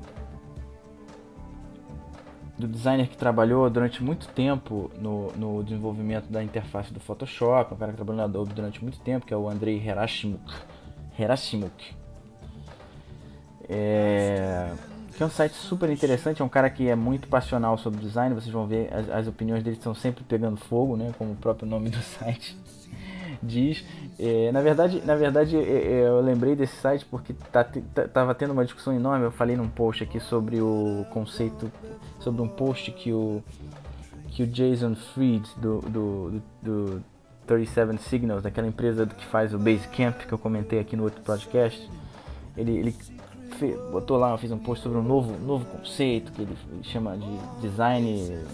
do 2.58 2.68
designer 2.68 3.08
que 3.08 3.16
trabalhou 3.16 3.70
durante 3.70 4.04
muito 4.04 4.28
tempo 4.30 4.90
no, 5.00 5.32
no 5.34 5.63
desenvolvimento 5.63 6.28
da 6.28 6.44
interface 6.44 6.92
do 6.92 7.00
Photoshop, 7.00 7.74
um 7.74 7.78
cara 7.78 7.92
que 7.92 7.98
trabalhou 7.98 8.18
na 8.18 8.24
Adobe 8.24 8.54
durante 8.54 8.82
muito 8.82 9.00
tempo, 9.00 9.26
que 9.26 9.34
é 9.34 9.38
o 9.38 9.48
Andrei 9.48 9.80
Herashimuk. 9.86 10.52
Herashimuk. 11.20 11.96
É, 13.70 14.72
que 15.17 15.23
é 15.23 15.25
um 15.25 15.30
site 15.32 15.56
super 15.56 15.89
interessante, 15.89 16.43
é 16.43 16.45
um 16.45 16.49
cara 16.49 16.69
que 16.69 16.88
é 16.88 16.95
muito 16.95 17.27
passional 17.27 17.75
sobre 17.75 17.99
design, 17.99 18.36
vocês 18.36 18.53
vão 18.53 18.67
ver, 18.67 18.93
as, 18.93 19.10
as 19.10 19.27
opiniões 19.27 19.63
dele 19.63 19.75
estão 19.75 19.95
sempre 19.95 20.23
pegando 20.23 20.58
fogo, 20.58 20.95
né, 20.95 21.12
como 21.17 21.32
o 21.32 21.36
próprio 21.36 21.67
nome 21.67 21.89
do 21.89 21.97
site 22.19 22.56
diz. 23.41 23.84
É, 24.19 24.51
na 24.51 24.62
verdade, 24.62 25.01
na 25.03 25.15
verdade 25.15 25.58
é, 25.58 25.60
é, 25.60 26.08
eu 26.08 26.21
lembrei 26.21 26.56
desse 26.56 26.75
site 26.75 27.03
porque 27.06 27.34
tá, 27.34 27.63
tá, 27.63 28.08
tava 28.08 28.36
tendo 28.36 28.51
uma 28.53 28.63
discussão 28.63 28.93
enorme. 28.93 29.25
Eu 29.25 29.32
falei 29.32 29.56
num 29.56 29.67
post 29.67 30.03
aqui 30.03 30.19
sobre 30.19 30.62
o 30.62 31.06
conceito, 31.12 31.71
sobre 32.19 32.41
um 32.41 32.47
post 32.47 32.91
que 32.91 33.12
o 33.12 33.43
que 34.30 34.43
o 34.43 34.47
Jason 34.47 34.95
Fried 34.95 35.49
do, 35.58 35.80
do, 35.82 36.32
do, 36.32 36.41
do 36.62 37.03
37 37.47 38.01
Signals, 38.03 38.43
daquela 38.43 38.67
empresa 38.67 39.06
que 39.08 39.25
faz 39.25 39.53
o 39.53 39.58
Basecamp 39.58 40.15
que 40.27 40.32
eu 40.32 40.38
comentei 40.38 40.80
aqui 40.80 40.95
no 40.95 41.03
outro 41.03 41.21
podcast, 41.21 41.89
ele, 42.56 42.77
ele 42.77 42.95
botou 43.91 44.17
lá, 44.17 44.38
fez 44.38 44.52
um 44.52 44.58
post 44.58 44.84
sobre 44.84 44.98
um 44.98 45.04
novo, 45.04 45.38
novo 45.39 45.65
conceito 45.65 46.32
que 46.32 46.41
ele 46.41 46.58
chama 46.84 47.17
de 47.17 47.62
design 47.62 48.46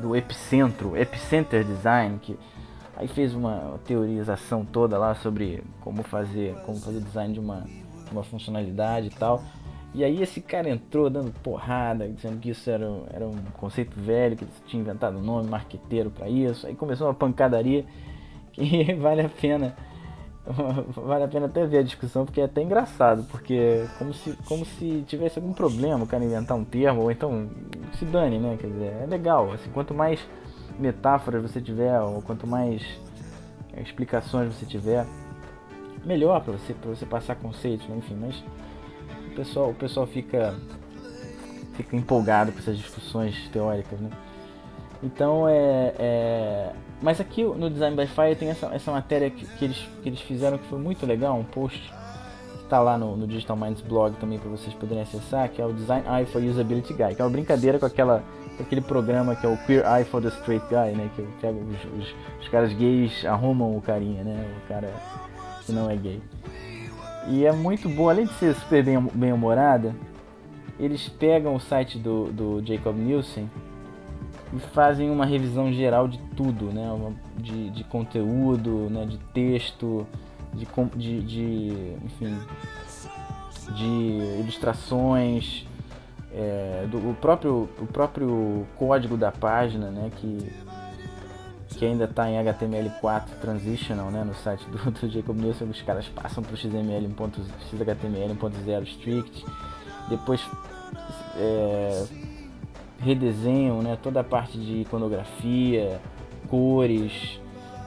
do 0.00 0.16
epicentro, 0.16 0.96
epicenter 0.96 1.64
design, 1.64 2.18
que 2.20 2.36
Aí 3.02 3.08
fez 3.08 3.34
uma 3.34 3.80
teorização 3.84 4.64
toda 4.64 4.98
lá 4.98 5.14
sobre 5.14 5.62
como 5.80 6.02
fazer, 6.02 6.54
como 6.64 6.78
fazer 6.78 7.00
design 7.00 7.32
de 7.32 7.40
uma, 7.40 7.66
uma 8.10 8.22
funcionalidade 8.22 9.08
e 9.08 9.10
tal. 9.10 9.42
E 9.94 10.04
aí 10.04 10.22
esse 10.22 10.40
cara 10.40 10.70
entrou 10.70 11.10
dando 11.10 11.32
porrada, 11.42 12.08
dizendo 12.08 12.38
que 12.38 12.50
isso 12.50 12.68
era, 12.70 12.86
era 13.12 13.26
um 13.26 13.36
conceito 13.54 13.98
velho, 13.98 14.36
que 14.36 14.46
tinha 14.66 14.80
inventado 14.80 15.18
um 15.18 15.22
nome 15.22 15.48
marqueteiro 15.48 16.10
para 16.10 16.28
isso. 16.28 16.66
Aí 16.66 16.74
começou 16.74 17.06
uma 17.06 17.14
pancadaria 17.14 17.84
que 18.52 18.92
vale 18.94 19.22
a 19.22 19.28
pena 19.28 19.74
vale 20.96 21.24
a 21.24 21.28
pena 21.28 21.46
até 21.46 21.64
ver 21.66 21.78
a 21.78 21.82
discussão 21.82 22.24
porque 22.24 22.40
é 22.40 22.44
até 22.44 22.62
engraçado, 22.62 23.24
porque 23.30 23.86
como 23.98 24.12
se, 24.12 24.36
como 24.44 24.64
se 24.64 25.04
tivesse 25.06 25.38
algum 25.38 25.52
problema 25.52 26.04
o 26.04 26.06
cara 26.06 26.24
inventar 26.24 26.56
um 26.56 26.64
termo, 26.64 27.02
ou 27.02 27.10
então 27.10 27.48
se 27.98 28.04
dane, 28.04 28.38
né? 28.38 28.56
Quer 28.60 28.66
dizer, 28.68 28.92
é 29.02 29.06
legal, 29.06 29.52
assim, 29.52 29.70
quanto 29.70 29.94
mais 29.94 30.20
metáforas 30.78 31.42
você 31.42 31.60
tiver, 31.60 32.00
ou 32.00 32.20
quanto 32.22 32.46
mais 32.46 32.82
explicações 33.76 34.54
você 34.54 34.66
tiver, 34.66 35.06
melhor 36.04 36.42
para 36.42 36.54
você, 36.54 36.74
para 36.74 36.90
você 36.90 37.06
passar 37.06 37.36
conceitos, 37.36 37.86
né? 37.88 37.96
enfim, 37.96 38.16
mas 38.20 38.42
o 39.28 39.34
pessoal, 39.34 39.70
o 39.70 39.74
pessoal 39.74 40.06
fica 40.06 40.54
fica 41.74 41.96
empolgado 41.96 42.52
com 42.52 42.58
essas 42.58 42.76
discussões 42.76 43.48
teóricas, 43.48 43.98
né? 43.98 44.10
Então 45.02 45.48
é, 45.48 45.94
é... 45.98 46.21
mas 47.02 47.20
aqui 47.20 47.42
no 47.42 47.68
Design 47.68 47.96
by 47.96 48.06
Fire 48.06 48.36
tem 48.36 48.48
essa, 48.48 48.66
essa 48.66 48.92
matéria 48.92 49.28
que, 49.28 49.44
que, 49.44 49.64
eles, 49.64 49.88
que 50.02 50.08
eles 50.08 50.20
fizeram 50.20 50.56
que 50.56 50.66
foi 50.68 50.78
muito 50.78 51.04
legal, 51.04 51.36
um 51.36 51.44
post 51.44 51.78
que 52.52 52.62
está 52.62 52.80
lá 52.80 52.96
no, 52.96 53.16
no 53.16 53.26
Digital 53.26 53.56
Minds 53.56 53.82
blog 53.82 54.14
também 54.16 54.38
para 54.38 54.48
vocês 54.48 54.72
poderem 54.74 55.02
acessar, 55.02 55.48
que 55.48 55.60
é 55.60 55.66
o 55.66 55.72
Design 55.72 56.06
Eye 56.08 56.26
for 56.26 56.42
Usability 56.42 56.94
Guy, 56.94 57.14
que 57.14 57.20
é 57.20 57.24
uma 57.24 57.30
brincadeira 57.30 57.78
com 57.78 57.86
aquela 57.86 58.22
aquele 58.60 58.80
programa 58.80 59.34
que 59.34 59.46
é 59.46 59.48
o 59.48 59.56
Queer 59.56 59.84
Eye 59.84 60.04
for 60.04 60.22
the 60.22 60.28
Straight 60.28 60.64
Guy, 60.68 60.96
né? 60.96 61.10
Que 61.16 61.22
os, 61.22 62.00
os, 62.00 62.14
os, 62.40 62.48
caras 62.48 62.72
gays 62.72 63.24
arrumam 63.24 63.76
o 63.76 63.80
carinha, 63.80 64.22
né? 64.22 64.46
O 64.64 64.68
cara 64.68 64.92
que 65.64 65.72
não 65.72 65.90
é 65.90 65.96
gay. 65.96 66.22
E 67.28 67.46
é 67.46 67.52
muito 67.52 67.88
boa, 67.88 68.12
além 68.12 68.26
de 68.26 68.32
ser 68.34 68.54
super 68.54 68.84
bem, 68.84 69.00
bem 69.14 69.32
humorada, 69.32 69.94
eles 70.78 71.08
pegam 71.08 71.54
o 71.54 71.60
site 71.60 71.98
do, 71.98 72.32
do 72.32 72.62
Jacob 72.66 72.96
Nielsen 72.96 73.48
e 74.52 74.58
fazem 74.58 75.10
uma 75.10 75.24
revisão 75.24 75.72
geral 75.72 76.06
de 76.06 76.18
tudo, 76.36 76.66
né? 76.66 77.14
De, 77.38 77.70
de 77.70 77.84
conteúdo, 77.84 78.88
né? 78.90 79.06
de 79.06 79.18
texto, 79.32 80.06
de, 80.52 80.66
de, 80.96 81.22
de 81.22 81.96
enfim, 82.04 82.38
de 83.74 84.40
ilustrações, 84.40 85.66
é, 86.32 86.86
do 86.90 87.10
o 87.10 87.14
próprio, 87.14 87.68
o 87.78 87.86
próprio 87.86 88.66
código 88.76 89.16
da 89.16 89.30
página, 89.30 89.90
né, 89.90 90.10
que, 90.16 90.52
que 91.68 91.84
ainda 91.84 92.04
está 92.04 92.28
em 92.30 92.42
HTML4 92.42 93.24
Transitional, 93.40 94.10
né, 94.10 94.24
no 94.24 94.34
site 94.34 94.64
do, 94.70 94.90
do 94.90 95.10
Jacob 95.10 95.36
Nielsen, 95.36 95.68
os 95.68 95.82
caras 95.82 96.08
passam 96.08 96.42
para 96.42 96.54
o 96.54 96.56
XML, 96.56 97.08
XHTML 97.70 98.34
1.0 98.34 98.82
Strict, 98.84 99.44
depois 100.08 100.40
é, 101.36 102.04
redesenham 103.02 103.82
né, 103.82 103.98
toda 104.02 104.20
a 104.20 104.24
parte 104.24 104.58
de 104.58 104.82
iconografia, 104.82 106.00
cores, 106.48 107.40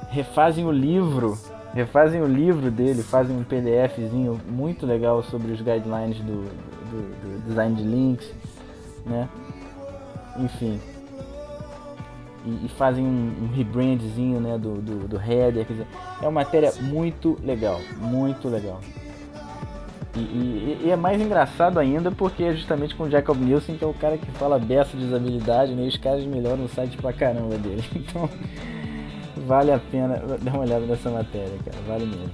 refazem 0.09 0.65
o 0.65 0.71
livro 0.71 1.37
refazem 1.75 2.21
o 2.21 2.25
livro 2.25 2.71
dele, 2.71 3.03
fazem 3.03 3.35
um 3.35 3.43
PDFzinho 3.43 4.39
muito 4.47 4.85
legal 4.85 5.21
sobre 5.21 5.51
os 5.51 5.59
guidelines 5.59 6.17
do, 6.19 6.43
do, 6.43 7.41
do 7.41 7.47
design 7.49 7.75
de 7.75 7.83
links, 7.83 8.31
né? 9.05 9.27
Enfim. 10.37 10.79
E, 12.45 12.65
e 12.65 12.69
fazem 12.69 13.03
um, 13.03 13.43
um, 13.43 13.53
rebrandzinho 13.53 14.39
né, 14.39 14.57
do, 14.57 14.75
do, 14.81 15.05
do 15.05 15.17
header. 15.17 15.65
Quer 15.65 15.73
dizer, 15.73 15.87
é 16.21 16.25
uma 16.25 16.31
matéria 16.31 16.71
muito 16.79 17.37
legal, 17.43 17.81
muito 17.97 18.47
legal. 18.47 18.79
E, 20.15 20.19
e, 20.19 20.81
e, 20.85 20.91
é 20.91 20.95
mais 20.95 21.21
engraçado 21.21 21.77
ainda 21.77 22.09
porque 22.09 22.43
é 22.43 22.53
justamente 22.53 22.95
com 22.95 23.03
o 23.03 23.09
Jacob 23.09 23.37
Nielsen, 23.37 23.75
que 23.75 23.83
é 23.83 23.87
o 23.87 23.93
cara 23.93 24.17
que 24.17 24.31
fala 24.31 24.57
beça 24.57 24.95
de 24.95 25.03
usabilidade, 25.03 25.73
né? 25.75 25.83
E 25.83 25.87
os 25.87 25.97
caras 25.97 26.23
melhoram 26.25 26.63
o 26.63 26.69
site 26.69 26.95
pra 26.97 27.11
caramba 27.11 27.57
dele. 27.57 27.83
Então, 27.95 28.29
vale 29.45 29.71
a 29.71 29.79
pena 29.79 30.21
dar 30.41 30.53
uma 30.53 30.63
olhada 30.63 30.85
nessa 30.85 31.09
matéria, 31.09 31.51
cara. 31.65 31.77
Vale 31.87 32.05
mesmo. 32.05 32.31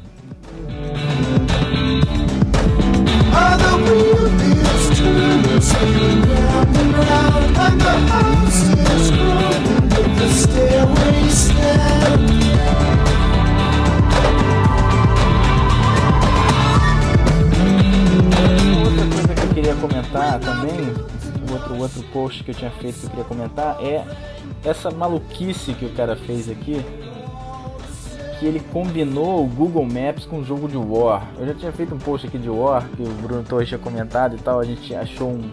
Queria 19.61 19.75
comentar 19.75 20.39
também, 20.39 20.79
outro, 21.51 21.77
outro 21.77 22.03
post 22.11 22.43
que 22.43 22.49
eu 22.49 22.55
tinha 22.55 22.71
feito 22.71 22.99
que 22.99 23.05
eu 23.05 23.09
queria 23.11 23.25
comentar 23.25 23.77
é 23.79 24.03
essa 24.65 24.89
maluquice 24.89 25.75
que 25.75 25.85
o 25.85 25.93
cara 25.93 26.15
fez 26.15 26.49
aqui, 26.49 26.83
que 28.39 28.45
ele 28.47 28.59
combinou 28.59 29.45
o 29.45 29.47
Google 29.47 29.85
Maps 29.85 30.25
com 30.25 30.39
o 30.39 30.43
jogo 30.43 30.67
de 30.67 30.77
War. 30.77 31.27
Eu 31.37 31.45
já 31.45 31.53
tinha 31.53 31.71
feito 31.71 31.93
um 31.93 31.99
post 31.99 32.25
aqui 32.25 32.39
de 32.39 32.49
War, 32.49 32.87
que 32.95 33.03
o 33.03 33.13
Bruno 33.21 33.43
Torres 33.43 33.67
tinha 33.67 33.77
comentado 33.77 34.35
e 34.35 34.39
tal, 34.39 34.59
a 34.59 34.63
gente 34.63 34.95
achou 34.95 35.29
um, 35.29 35.51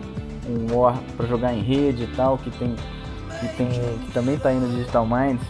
um 0.49 0.75
War 0.75 0.99
para 1.15 1.27
jogar 1.27 1.53
em 1.53 1.61
rede 1.61 2.05
e 2.05 2.17
tal, 2.17 2.39
que 2.39 2.51
tem 2.51 2.75
que, 3.41 3.49
tem, 3.59 3.69
que 3.69 4.13
também 4.13 4.37
está 4.37 4.49
aí 4.49 4.57
no 4.57 4.69
Digital 4.71 5.07
Minds, 5.07 5.47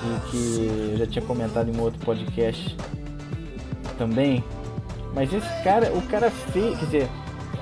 que, 0.00 0.30
que 0.30 0.90
eu 0.94 0.96
já 0.98 1.06
tinha 1.06 1.24
comentado 1.24 1.70
em 1.70 1.78
um 1.78 1.80
outro 1.80 2.00
podcast 2.04 2.76
também. 3.96 4.42
Mas 5.14 5.32
esse 5.32 5.62
cara, 5.62 5.92
o 5.92 6.02
cara 6.02 6.28
fez, 6.28 6.76
quer 6.76 6.84
dizer, 6.84 7.10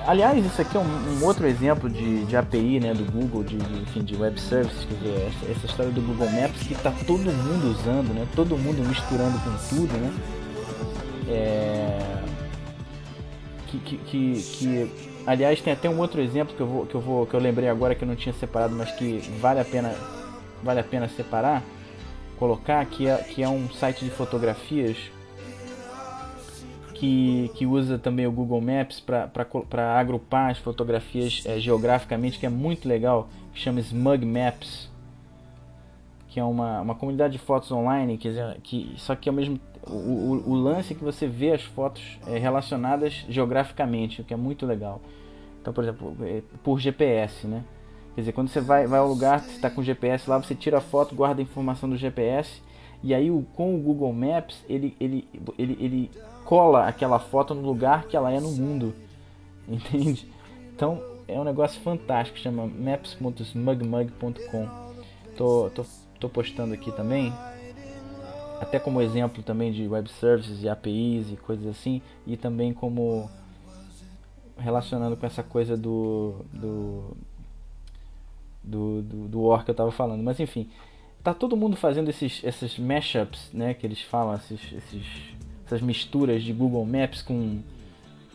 Aliás, 0.07 0.45
isso 0.45 0.61
aqui 0.61 0.77
é 0.77 0.79
um, 0.79 1.19
um 1.19 1.25
outro 1.25 1.45
exemplo 1.45 1.89
de, 1.89 2.23
de, 2.23 2.37
API 2.37 2.79
né, 2.79 2.93
do 2.93 3.03
Google, 3.11 3.43
de, 3.43 3.57
de, 3.57 3.81
enfim, 3.81 4.01
de 4.01 4.15
web 4.15 4.39
services, 4.39 4.85
quer 4.85 4.95
dizer, 4.95 5.27
essa, 5.27 5.51
essa 5.51 5.65
história 5.65 5.91
do 5.91 5.99
Google 5.99 6.29
Maps 6.29 6.65
que 6.65 6.71
está 6.71 6.93
todo 7.05 7.29
mundo 7.29 7.71
usando, 7.71 8.13
né, 8.13 8.25
todo 8.33 8.57
mundo 8.57 8.87
misturando 8.87 9.37
com 9.39 9.51
tudo, 9.67 9.91
né? 9.97 10.13
É, 11.27 12.23
que, 13.67 13.79
que, 13.79 13.97
que, 13.97 14.41
que, 14.41 14.91
aliás, 15.25 15.59
tem 15.59 15.73
até 15.73 15.89
um 15.89 15.99
outro 15.99 16.21
exemplo 16.21 16.55
que 16.55 16.61
eu, 16.61 16.67
vou, 16.67 16.85
que, 16.85 16.95
eu 16.95 17.01
vou, 17.01 17.27
que 17.27 17.33
eu 17.33 17.39
lembrei 17.41 17.67
agora 17.67 17.93
que 17.93 18.05
eu 18.05 18.07
não 18.07 18.15
tinha 18.15 18.33
separado, 18.33 18.73
mas 18.73 18.89
que 18.91 19.19
vale 19.41 19.59
a 19.59 19.65
pena, 19.65 19.93
vale 20.63 20.79
a 20.79 20.85
pena 20.85 21.09
separar, 21.09 21.61
colocar, 22.39 22.85
que 22.85 23.09
é, 23.09 23.17
que 23.17 23.43
é 23.43 23.49
um 23.49 23.69
site 23.71 24.05
de 24.05 24.11
fotografias 24.11 24.95
que, 26.99 27.51
que 27.55 27.65
usa 27.65 27.97
também 27.99 28.25
o 28.25 28.31
Google 28.31 28.59
Maps 28.59 28.99
para 28.99 29.99
agrupar 29.99 30.51
as 30.51 30.57
fotografias 30.57 31.43
é, 31.45 31.59
geograficamente, 31.59 32.39
que 32.39 32.45
é 32.45 32.49
muito 32.49 32.87
legal, 32.87 33.29
que 33.53 33.59
chama 33.59 33.79
Smug 33.79 34.25
Maps, 34.25 34.89
que 36.29 36.39
é 36.39 36.43
uma, 36.43 36.81
uma 36.81 36.95
comunidade 36.95 37.33
de 37.33 37.39
fotos 37.39 37.71
online, 37.71 38.17
dizer, 38.17 38.57
que, 38.63 38.93
só 38.97 39.15
que 39.15 39.29
ao 39.29 39.35
mesmo 39.35 39.59
o, 39.85 39.93
o, 39.93 40.49
o 40.51 40.55
lance 40.55 40.93
é 40.93 40.95
que 40.95 41.03
você 41.03 41.27
vê 41.27 41.51
as 41.51 41.61
fotos 41.61 42.19
é, 42.27 42.37
relacionadas 42.37 43.25
geograficamente, 43.29 44.21
o 44.21 44.23
que 44.23 44.33
é 44.33 44.37
muito 44.37 44.65
legal. 44.65 44.99
Então, 45.61 45.71
por 45.73 45.83
exemplo, 45.83 46.15
é, 46.21 46.41
por 46.63 46.79
GPS, 46.79 47.47
né? 47.47 47.63
Quer 48.15 48.21
dizer, 48.21 48.31
quando 48.31 48.49
você 48.49 48.59
vai, 48.59 48.87
vai 48.87 48.99
ao 48.99 49.07
lugar, 49.07 49.41
você 49.41 49.51
está 49.51 49.69
com 49.69 49.81
o 49.81 49.83
GPS 49.83 50.27
lá, 50.27 50.39
você 50.39 50.55
tira 50.55 50.79
a 50.79 50.81
foto, 50.81 51.13
guarda 51.13 51.39
a 51.39 51.43
informação 51.43 51.87
do 51.87 51.95
GPS, 51.95 52.61
e 53.03 53.13
aí 53.13 53.29
o, 53.29 53.45
com 53.53 53.75
o 53.75 53.77
Google 53.77 54.11
Maps, 54.11 54.65
ele, 54.67 54.95
ele, 54.99 55.27
ele, 55.57 55.77
ele 55.79 56.11
cola 56.47 56.87
aquela 56.87 57.19
foto 57.19 57.53
no 57.53 57.61
lugar 57.61 58.05
que 58.05 58.15
ela 58.15 58.31
é 58.31 58.39
no 58.39 58.51
mundo. 58.51 58.95
Entende? 59.67 60.25
Então 60.73 61.03
é 61.27 61.37
um 61.37 61.43
negócio 61.43 61.81
fantástico, 61.81 62.39
chama 62.39 62.65
maps.smugmug.com. 62.65 64.69
Tô, 65.35 65.69
tô, 65.75 65.85
tô 66.19 66.29
postando 66.29 66.73
aqui 66.73 66.91
também, 66.93 67.33
até 68.61 68.79
como 68.79 69.01
exemplo 69.01 69.43
também 69.43 69.73
de 69.73 69.85
web 69.87 70.09
services 70.09 70.63
e 70.63 70.69
APIs 70.69 71.31
e 71.31 71.35
coisas 71.35 71.67
assim, 71.67 72.01
e 72.25 72.37
também 72.37 72.73
como 72.73 73.29
relacionando 74.57 75.17
com 75.17 75.25
essa 75.25 75.43
coisa 75.43 75.75
do 75.77 76.45
do 76.51 77.17
do, 78.63 79.01
do, 79.01 79.27
do 79.27 79.41
War 79.41 79.65
que 79.65 79.71
eu 79.71 79.75
tava 79.75 79.91
falando. 79.91 80.23
Mas 80.23 80.39
enfim, 80.39 80.69
tá 81.23 81.33
todo 81.33 81.57
mundo 81.57 81.75
fazendo 81.75 82.09
esses, 82.09 82.41
esses 82.43 82.79
mashups, 82.79 83.51
né? 83.53 83.73
Que 83.73 83.85
eles 83.85 84.01
falam, 84.01 84.35
esses, 84.35 84.71
esses, 84.71 85.05
essas 85.67 85.81
misturas 85.81 86.41
de 86.41 86.53
Google 86.53 86.85
Maps 86.85 87.21
com, 87.21 87.59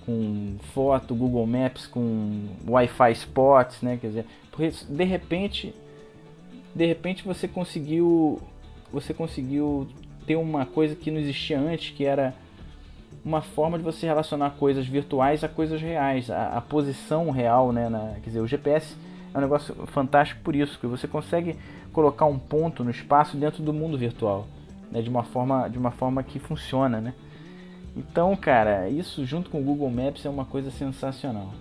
com 0.04 0.56
foto, 0.74 1.14
Google 1.14 1.46
Maps 1.46 1.86
com 1.86 2.48
Wi-Fi 2.68 3.12
spots, 3.12 3.80
né? 3.80 3.98
Quer 4.00 4.06
dizer, 4.08 4.26
porque 4.50 4.70
de 4.88 5.04
repente, 5.04 5.74
de 6.74 6.86
repente 6.86 7.24
você 7.24 7.48
conseguiu, 7.48 8.38
você 8.92 9.14
conseguiu 9.14 9.88
ter 10.26 10.36
uma 10.36 10.66
coisa 10.66 10.94
que 10.94 11.10
não 11.10 11.18
existia 11.18 11.58
antes, 11.58 11.94
que 11.94 12.04
era 12.04 12.34
uma 13.24 13.40
forma 13.40 13.78
de 13.78 13.84
você 13.84 14.06
relacionar 14.06 14.50
coisas 14.50 14.86
virtuais 14.86 15.42
a 15.42 15.48
coisas 15.48 15.80
reais, 15.80 16.30
a, 16.30 16.58
a 16.58 16.60
posição 16.60 17.30
real, 17.30 17.72
né? 17.72 17.88
Na, 17.88 18.14
quer 18.22 18.28
dizer, 18.28 18.40
o 18.40 18.46
GPS 18.46 18.94
é 19.32 19.38
um 19.38 19.40
negócio 19.40 19.74
fantástico 19.86 20.40
por 20.44 20.54
isso, 20.54 20.78
que 20.78 20.86
você 20.86 21.08
consegue 21.08 21.56
colocar 21.92 22.26
um 22.26 22.38
ponto 22.38 22.84
no 22.84 22.90
espaço 22.90 23.38
dentro 23.38 23.62
do 23.62 23.72
mundo 23.72 23.96
virtual, 23.96 24.46
né? 24.92 25.02
De 25.02 25.08
uma 25.08 25.24
forma, 25.24 25.68
de 25.68 25.78
uma 25.78 25.90
forma 25.90 26.22
que 26.22 26.38
funciona, 26.38 27.00
né? 27.00 27.14
Então, 27.96 28.34
cara, 28.36 28.88
isso 28.88 29.24
junto 29.26 29.50
com 29.50 29.60
o 29.60 29.64
Google 29.64 29.90
Maps 29.90 30.24
é 30.24 30.30
uma 30.30 30.44
coisa 30.44 30.70
sensacional, 30.70 31.52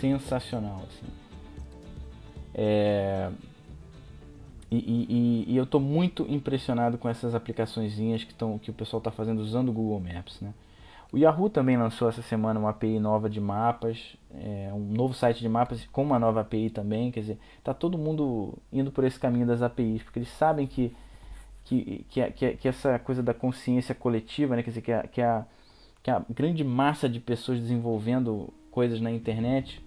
sensacional, 0.00 0.82
assim. 0.86 1.06
É... 2.54 3.30
E, 4.70 4.76
e, 4.76 5.52
e, 5.52 5.56
eu 5.56 5.64
estou 5.64 5.80
muito 5.80 6.26
impressionado 6.28 6.98
com 6.98 7.08
essas 7.08 7.34
aplicaçõezinhas 7.34 8.24
que, 8.24 8.34
tão, 8.34 8.58
que 8.58 8.70
o 8.70 8.74
pessoal 8.74 8.98
está 8.98 9.10
fazendo 9.10 9.40
usando 9.40 9.68
o 9.68 9.72
Google 9.72 10.00
Maps. 10.00 10.40
Né? 10.40 10.52
O 11.12 11.16
Yahoo 11.16 11.48
também 11.48 11.76
lançou 11.76 12.08
essa 12.08 12.22
semana 12.22 12.58
uma 12.58 12.70
API 12.70 12.98
nova 12.98 13.30
de 13.30 13.40
mapas, 13.40 14.16
é, 14.32 14.72
um 14.74 14.80
novo 14.80 15.14
site 15.14 15.38
de 15.38 15.48
mapas 15.48 15.86
com 15.92 16.02
uma 16.02 16.18
nova 16.18 16.40
API 16.40 16.70
também. 16.70 17.12
Quer 17.12 17.20
dizer, 17.20 17.38
está 17.56 17.72
todo 17.72 17.96
mundo 17.96 18.58
indo 18.72 18.90
por 18.90 19.04
esse 19.04 19.20
caminho 19.20 19.46
das 19.46 19.62
APIs, 19.62 20.02
porque 20.02 20.18
eles 20.18 20.30
sabem 20.30 20.66
que, 20.66 20.92
que, 21.64 22.04
que, 22.08 22.30
que, 22.32 22.56
que 22.56 22.68
essa 22.68 22.98
coisa 22.98 23.22
da 23.22 23.34
consciência 23.34 23.94
coletiva, 23.94 24.56
né? 24.56 24.62
quer 24.62 24.70
dizer, 24.70 24.82
que 24.82 24.92
a, 24.92 25.02
que, 25.02 25.20
a, 25.20 25.46
que 26.02 26.10
a 26.10 26.22
grande 26.30 26.62
massa 26.62 27.08
de 27.08 27.20
pessoas 27.20 27.58
desenvolvendo 27.60 28.52
coisas 28.70 29.00
na 29.00 29.10
internet 29.10 29.82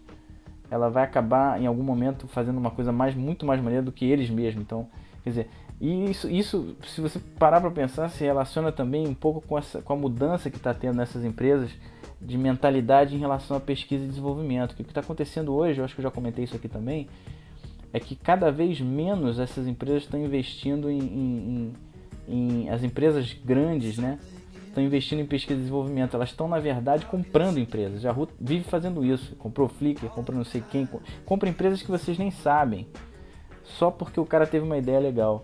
ela 0.69 0.89
vai 0.89 1.03
acabar 1.03 1.61
em 1.61 1.65
algum 1.65 1.83
momento 1.83 2.27
fazendo 2.27 2.57
uma 2.57 2.71
coisa 2.71 2.91
mais 2.91 3.15
muito 3.15 3.45
mais 3.45 3.61
maneira 3.61 3.83
do 3.83 3.91
que 3.91 4.05
eles 4.05 4.29
mesmos. 4.29 4.63
Então, 4.63 4.87
quer 5.23 5.29
dizer, 5.29 5.49
e 5.79 6.09
isso, 6.09 6.29
isso 6.29 6.75
se 6.85 6.99
você 6.99 7.19
parar 7.37 7.61
para 7.61 7.71
pensar, 7.71 8.09
se 8.09 8.23
relaciona 8.23 8.71
também 8.71 9.07
um 9.07 9.13
pouco 9.13 9.41
com, 9.41 9.57
essa, 9.57 9.81
com 9.81 9.93
a 9.93 9.95
mudança 9.95 10.49
que 10.49 10.57
está 10.57 10.73
tendo 10.73 10.97
nessas 10.97 11.23
empresas 11.23 11.71
de 12.19 12.37
mentalidade 12.37 13.15
em 13.15 13.19
relação 13.19 13.55
à 13.55 13.59
pesquisa 13.59 14.03
e 14.03 14.07
desenvolvimento. 14.07 14.71
O 14.71 14.75
que 14.75 14.81
está 14.81 15.01
acontecendo 15.01 15.53
hoje, 15.53 15.79
eu 15.79 15.85
acho 15.85 15.93
que 15.93 16.01
eu 16.01 16.03
já 16.03 16.11
comentei 16.11 16.43
isso 16.43 16.55
aqui 16.55 16.67
também, 16.67 17.07
é 17.93 17.99
que 17.99 18.15
cada 18.15 18.51
vez 18.51 18.81
menos 18.81 19.39
essas 19.39 19.67
empresas 19.67 20.03
estão 20.03 20.23
investindo 20.23 20.89
em, 20.89 20.99
em, 20.99 21.73
em, 22.27 22.63
em 22.63 22.69
as 22.69 22.83
empresas 22.83 23.33
grandes, 23.33 23.97
né? 23.97 24.19
estão 24.77 24.83
investindo 24.83 25.19
em 25.19 25.25
pesquisa 25.25 25.55
e 25.55 25.63
desenvolvimento, 25.63 26.15
elas 26.15 26.29
estão 26.29 26.47
na 26.47 26.59
verdade 26.59 27.05
comprando 27.07 27.57
empresas. 27.57 28.05
A 28.05 28.11
Ruth 28.11 28.29
vive 28.39 28.63
fazendo 28.63 29.03
isso, 29.03 29.35
comprou 29.35 29.67
Flickr, 29.67 30.07
comprou 30.07 30.37
não 30.37 30.45
sei 30.45 30.61
quem, 30.61 30.87
compra 31.25 31.49
empresas 31.49 31.81
que 31.81 31.89
vocês 31.89 32.17
nem 32.17 32.29
sabem, 32.29 32.87
só 33.63 33.89
porque 33.89 34.19
o 34.19 34.25
cara 34.25 34.45
teve 34.45 34.63
uma 34.63 34.77
ideia 34.77 34.99
legal. 34.99 35.43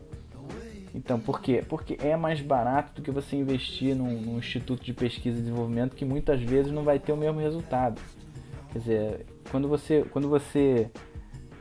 Então, 0.93 1.19
por 1.19 1.41
quê? 1.41 1.63
Porque 1.67 1.97
é 1.99 2.15
mais 2.15 2.39
barato 2.39 2.93
do 2.93 3.01
que 3.01 3.09
você 3.09 3.35
investir 3.35 3.95
num, 3.95 4.21
num 4.21 4.37
instituto 4.37 4.83
de 4.83 4.93
pesquisa 4.93 5.39
e 5.39 5.41
desenvolvimento 5.41 5.95
que 5.95 6.05
muitas 6.05 6.39
vezes 6.39 6.71
não 6.71 6.83
vai 6.83 6.99
ter 6.99 7.11
o 7.11 7.17
mesmo 7.17 7.39
resultado. 7.39 7.99
Quer 8.71 8.79
dizer, 8.79 9.25
quando 9.49 9.67
você, 9.67 10.05
quando 10.11 10.29
você 10.29 10.91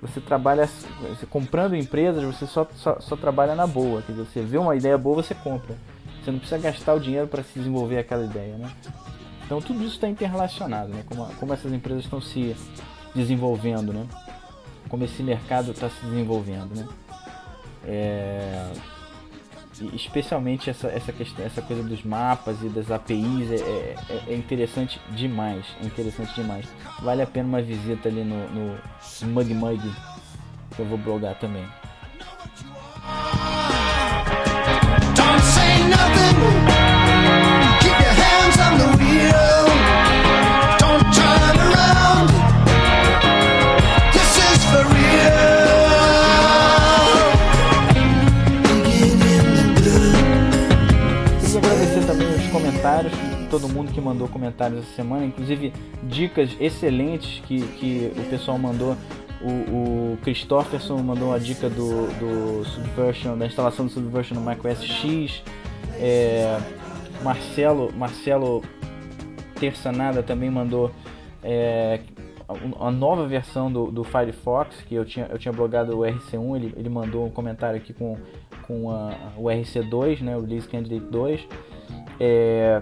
você 0.02 0.20
trabalha 0.20 0.66
você 0.66 1.24
comprando 1.26 1.76
empresas, 1.76 2.24
você 2.24 2.44
só, 2.44 2.66
só, 2.74 2.98
só, 2.98 3.14
trabalha 3.14 3.54
na 3.54 3.68
boa. 3.68 4.02
Quer 4.02 4.12
dizer, 4.12 4.24
você 4.24 4.40
vê 4.42 4.58
uma 4.58 4.74
ideia 4.74 4.98
boa, 4.98 5.22
você 5.22 5.32
compra. 5.32 5.76
Você 6.20 6.32
não 6.32 6.40
precisa 6.40 6.60
gastar 6.60 6.94
o 6.94 7.00
dinheiro 7.00 7.28
para 7.28 7.44
se 7.44 7.56
desenvolver 7.56 7.98
aquela 7.98 8.24
ideia, 8.24 8.56
né? 8.56 8.68
Então 9.46 9.60
tudo 9.60 9.80
isso 9.84 9.94
está 9.94 10.08
interrelacionado, 10.08 10.88
né? 10.92 11.04
Como, 11.06 11.24
como 11.36 11.52
essas 11.52 11.72
empresas 11.72 12.02
estão 12.02 12.20
se 12.20 12.56
desenvolvendo, 13.14 13.92
né? 13.92 14.04
Como 14.88 15.04
esse 15.04 15.22
mercado 15.22 15.70
está 15.70 15.88
se 15.88 16.04
desenvolvendo, 16.04 16.74
né? 16.74 16.88
É... 17.84 18.72
especialmente 19.92 20.68
essa, 20.68 20.88
essa, 20.88 21.12
questão, 21.12 21.44
essa 21.44 21.62
coisa 21.62 21.82
dos 21.82 22.02
mapas 22.02 22.62
e 22.62 22.68
das 22.68 22.90
APIs 22.90 23.50
é, 23.50 23.96
é, 24.08 24.22
é, 24.28 24.35
interessante 24.35 25.00
demais, 25.11 25.64
é 25.82 25.87
interessante 25.87 26.35
demais. 26.35 26.66
Vale 27.00 27.22
a 27.22 27.26
pena 27.26 27.48
uma 27.48 27.62
visita 27.62 28.08
ali 28.08 28.22
no, 28.22 28.48
no 28.50 28.78
Smug 29.00 29.54
Mug, 29.54 29.80
que 30.74 30.80
eu 30.80 30.87
vou 30.87 30.98
blogar 30.98 31.38
também. 31.38 31.66
Todo 53.52 53.68
mundo 53.68 53.92
que 53.92 54.00
mandou 54.00 54.26
comentários 54.28 54.80
essa 54.80 54.96
semana, 54.96 55.26
inclusive 55.26 55.74
dicas 56.04 56.56
excelentes 56.58 57.40
que, 57.40 57.60
que 57.60 58.10
o 58.16 58.30
pessoal 58.30 58.56
mandou. 58.56 58.96
O, 59.42 60.14
o 60.14 60.18
Christopherson 60.22 60.96
mandou 61.02 61.28
uma 61.28 61.38
dica 61.38 61.68
do, 61.68 62.06
do 62.18 62.64
Subversion, 62.64 63.36
da 63.36 63.44
instalação 63.44 63.84
do 63.84 63.92
Subversion 63.92 64.36
no 64.36 64.40
macOS 64.40 64.82
X. 64.82 65.42
É, 65.98 66.58
Marcelo, 67.22 67.92
Marcelo 67.92 68.62
Terçanada 69.60 70.22
também 70.22 70.50
mandou 70.50 70.90
é, 71.42 72.00
a 72.80 72.90
nova 72.90 73.26
versão 73.26 73.70
do, 73.70 73.90
do, 73.90 74.02
Firefox, 74.02 74.80
que 74.82 74.94
eu 74.94 75.04
tinha, 75.04 75.26
eu 75.26 75.38
tinha 75.38 75.52
blogado 75.52 75.98
o 75.98 76.00
RC1, 76.00 76.56
ele, 76.56 76.74
ele 76.74 76.88
mandou 76.88 77.26
um 77.26 77.30
comentário 77.30 77.76
aqui 77.76 77.92
com, 77.92 78.16
com 78.66 78.90
a, 78.90 79.14
o 79.36 79.44
RC2, 79.44 80.22
né, 80.22 80.36
o 80.36 80.40
Release 80.40 80.66
Candidate 80.66 81.04
2. 81.10 81.48
É, 82.18 82.80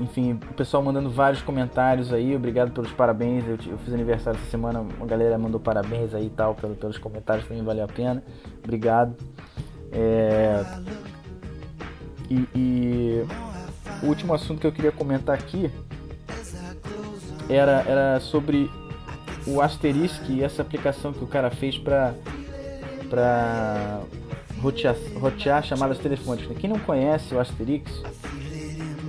enfim, 0.00 0.32
o 0.32 0.54
pessoal 0.54 0.82
mandando 0.82 1.10
vários 1.10 1.42
comentários 1.42 2.12
aí, 2.12 2.34
obrigado 2.34 2.72
pelos 2.72 2.90
parabéns. 2.92 3.44
Eu, 3.46 3.58
eu, 3.70 3.78
fiz 3.78 3.92
aniversário 3.92 4.38
essa 4.40 4.50
semana, 4.50 4.80
uma 4.80 5.06
galera 5.06 5.38
mandou 5.38 5.60
parabéns 5.60 6.14
aí 6.14 6.26
e 6.26 6.30
tal, 6.30 6.54
pelos, 6.54 6.76
pelos 6.78 6.98
comentários, 6.98 7.46
também 7.46 7.62
valeu 7.62 7.84
a 7.84 7.88
pena. 7.88 8.22
Obrigado. 8.62 9.14
É, 9.92 10.64
e, 12.30 12.48
e, 12.54 13.26
o 14.02 14.06
último 14.06 14.34
assunto 14.34 14.60
que 14.60 14.66
eu 14.66 14.72
queria 14.72 14.92
comentar 14.92 15.34
aqui 15.34 15.70
era, 17.48 17.82
era 17.86 18.20
sobre 18.20 18.70
o 19.46 19.60
Asterisk 19.60 20.28
e 20.28 20.42
essa 20.42 20.62
aplicação 20.62 21.12
que 21.12 21.24
o 21.24 21.26
cara 21.26 21.50
fez 21.50 21.78
para 21.78 22.14
para 23.08 24.02
rotear, 24.60 24.94
rotear 25.18 25.62
chamadas 25.64 25.98
telefônicas. 25.98 26.56
Quem 26.58 26.68
não 26.68 26.78
conhece 26.78 27.34
o 27.34 27.40
Asterix, 27.40 28.02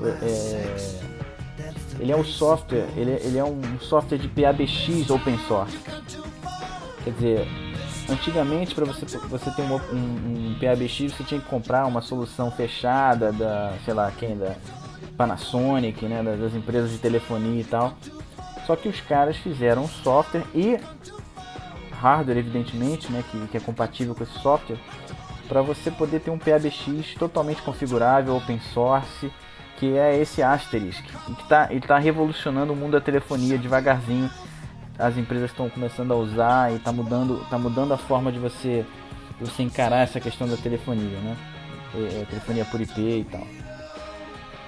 é, 0.05 0.75
ele 1.99 2.11
é 2.11 2.15
um 2.15 2.23
software, 2.23 2.87
ele, 2.95 3.11
ele 3.11 3.37
é 3.37 3.43
um 3.43 3.79
software 3.79 4.17
de 4.17 4.27
PABX 4.27 5.09
open 5.09 5.37
source. 5.47 5.77
Quer 7.03 7.11
dizer, 7.11 7.47
Antigamente, 8.09 8.73
para 8.73 8.85
você, 8.85 9.05
você 9.05 9.51
ter 9.51 9.61
um, 9.61 9.75
um, 9.75 10.51
um, 10.51 10.55
PABX, 10.59 11.13
você 11.13 11.23
tinha 11.23 11.39
que 11.39 11.47
comprar 11.47 11.85
uma 11.85 12.01
solução 12.01 12.49
fechada 12.49 13.31
da, 13.31 13.73
sei 13.85 13.93
lá, 13.93 14.11
quem, 14.11 14.35
da 14.35 14.55
Panasonic, 15.15 16.03
né, 16.07 16.23
das 16.23 16.55
empresas 16.55 16.89
de 16.89 16.97
telefonia 16.97 17.61
e 17.61 17.63
tal. 17.63 17.93
Só 18.65 18.75
que 18.75 18.89
os 18.89 18.99
caras 19.01 19.37
fizeram 19.37 19.83
um 19.83 19.87
software 19.87 20.43
e 20.55 20.79
hardware, 21.91 22.39
evidentemente, 22.39 23.11
né, 23.11 23.23
que, 23.29 23.47
que 23.47 23.57
é 23.57 23.59
compatível 23.59 24.15
com 24.15 24.23
esse 24.23 24.39
software, 24.39 24.79
para 25.47 25.61
você 25.61 25.91
poder 25.91 26.19
ter 26.19 26.31
um 26.31 26.39
PABX 26.39 27.13
totalmente 27.13 27.61
configurável, 27.61 28.35
open 28.35 28.59
source, 28.73 29.31
que 29.79 29.97
é 29.97 30.19
esse 30.19 30.43
Asterisk, 30.43 31.03
que 31.03 31.47
tá, 31.47 31.67
ele 31.69 31.79
está 31.79 31.97
revolucionando 31.97 32.73
o 32.73 32.75
mundo 32.75 32.91
da 32.91 33.01
telefonia 33.01 33.57
devagarzinho 33.57 34.29
as 34.99 35.17
empresas 35.17 35.49
estão 35.49 35.69
começando 35.69 36.11
a 36.11 36.15
usar 36.15 36.73
e 36.73 36.75
está 36.75 36.91
mudando, 36.91 37.45
tá 37.49 37.57
mudando 37.57 37.93
a 37.93 37.97
forma 37.97 38.33
de 38.33 38.37
você, 38.37 38.85
de 39.39 39.49
você 39.49 39.63
encarar 39.63 40.01
essa 40.01 40.19
questão 40.19 40.45
da 40.45 40.57
telefonia, 40.57 41.17
né? 41.21 41.37
É, 41.95 42.21
é, 42.21 42.25
telefonia 42.25 42.65
por 42.65 42.81
IP 42.81 42.99
e 42.99 43.23
tal. 43.23 43.47